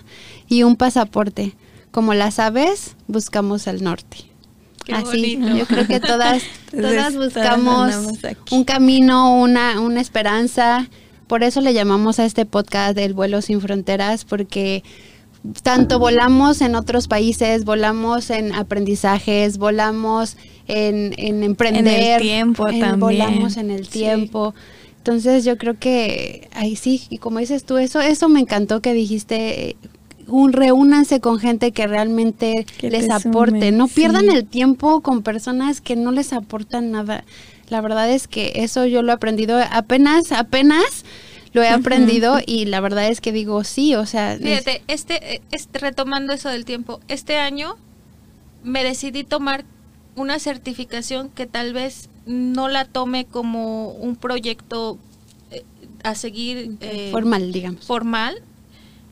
[0.48, 1.54] y un pasaporte.
[1.90, 4.16] Como las aves, buscamos el norte.
[4.84, 5.56] Qué Así, bonito.
[5.56, 7.94] yo creo que todas, todas buscamos
[8.50, 10.88] un camino, una, una esperanza.
[11.34, 14.84] Por eso le llamamos a este podcast del vuelo sin fronteras, porque
[15.64, 20.36] tanto volamos en otros países, volamos en aprendizajes, volamos
[20.68, 22.20] en, en emprender.
[22.20, 23.00] tiempo en- también.
[23.00, 23.90] Volamos en el Sí.
[23.98, 24.54] tiempo.
[24.98, 28.92] Entonces yo creo que ahí sí, y como dices tú, eso, eso me encantó que
[28.92, 29.74] dijiste,
[30.28, 34.36] un, reúnanse con gente que realmente Que les te aporte, sume, no pierdan sí.
[34.36, 37.24] el tiempo con personas que no les aportan nada.
[37.70, 41.04] La verdad es que eso yo lo he aprendido apenas, apenas
[41.54, 44.34] lo he aprendido y la verdad es que digo sí, o sea...
[44.34, 47.76] es- Fíjate, este, este, retomando eso del tiempo, este año
[48.62, 49.64] me decidí tomar
[50.16, 54.98] una certificación que tal vez no la tome como un proyecto
[55.50, 55.64] eh,
[56.02, 57.84] a seguir eh, formal, digamos.
[57.86, 58.42] formal,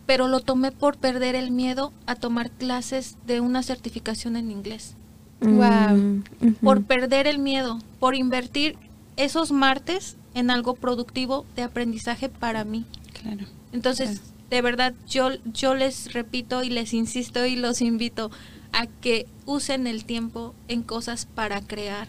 [0.07, 4.95] pero lo tomé por perder el miedo a tomar clases de una certificación en inglés.
[5.41, 5.97] Guau.
[5.97, 6.23] Mm.
[6.63, 8.77] Por perder el miedo, por invertir
[9.17, 12.85] esos martes en algo productivo de aprendizaje para mí.
[13.21, 13.47] Claro.
[13.73, 14.21] Entonces,
[14.51, 18.31] de verdad, yo, yo les repito y les insisto y los invito
[18.73, 22.09] a que usen el tiempo en cosas para crear,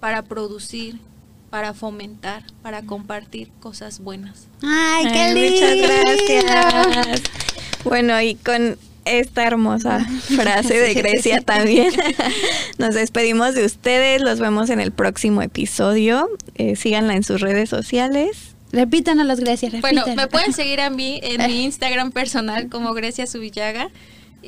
[0.00, 0.98] para producir,
[1.50, 4.48] para fomentar, para compartir cosas buenas.
[4.62, 5.66] Ay, qué Ay, lindo.
[5.66, 7.22] Muchas gracias.
[7.84, 10.04] Bueno, y con esta hermosa
[10.36, 11.92] frase de Grecia también
[12.78, 14.22] nos despedimos de ustedes.
[14.22, 16.28] Los vemos en el próximo episodio.
[16.56, 18.54] Eh, síganla en sus redes sociales.
[18.72, 23.88] Repítanos, Grecia, Bueno, me pueden seguir a mí en mi Instagram personal como Grecia Subillaga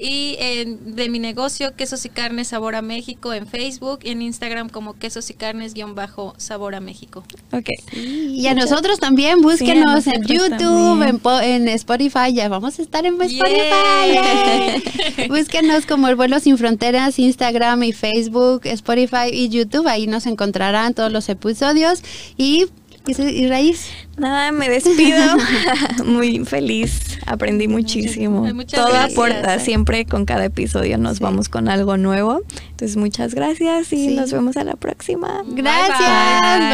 [0.00, 4.22] y en, de mi negocio Quesos y Carnes Sabor a México en Facebook y en
[4.22, 7.24] Instagram como Quesos y Carnes guion bajo Sabor a México.
[7.52, 7.68] Ok.
[7.92, 12.82] Y a nosotros también, búsquenos Sí, en YouTube, en, po- en Spotify, ya vamos a
[12.82, 14.14] estar en Spotify.
[14.14, 15.28] Yay.
[15.28, 20.94] Búsquenos como El Vuelo Sin Fronteras, Instagram y Facebook, Spotify y YouTube, ahí nos encontrarán
[20.94, 22.02] todos los episodios
[22.36, 22.66] y,
[23.06, 23.88] y, Raíz.
[24.16, 25.18] Nada, me despido.
[26.04, 27.18] Muy feliz.
[27.26, 28.42] Aprendí muchísimo.
[28.54, 29.12] Muchas Todo gracias.
[29.12, 29.58] aporta.
[29.58, 31.22] Siempre con cada episodio nos Sí.
[31.24, 32.40] vamos con algo nuevo.
[32.70, 34.14] Entonces, muchas gracias y Sí.
[34.14, 35.42] nos vemos a la próxima.
[35.46, 35.98] Gracias,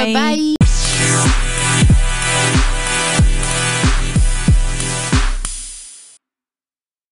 [0.05, 0.15] Bye.
[0.15, 1.62] bye bye.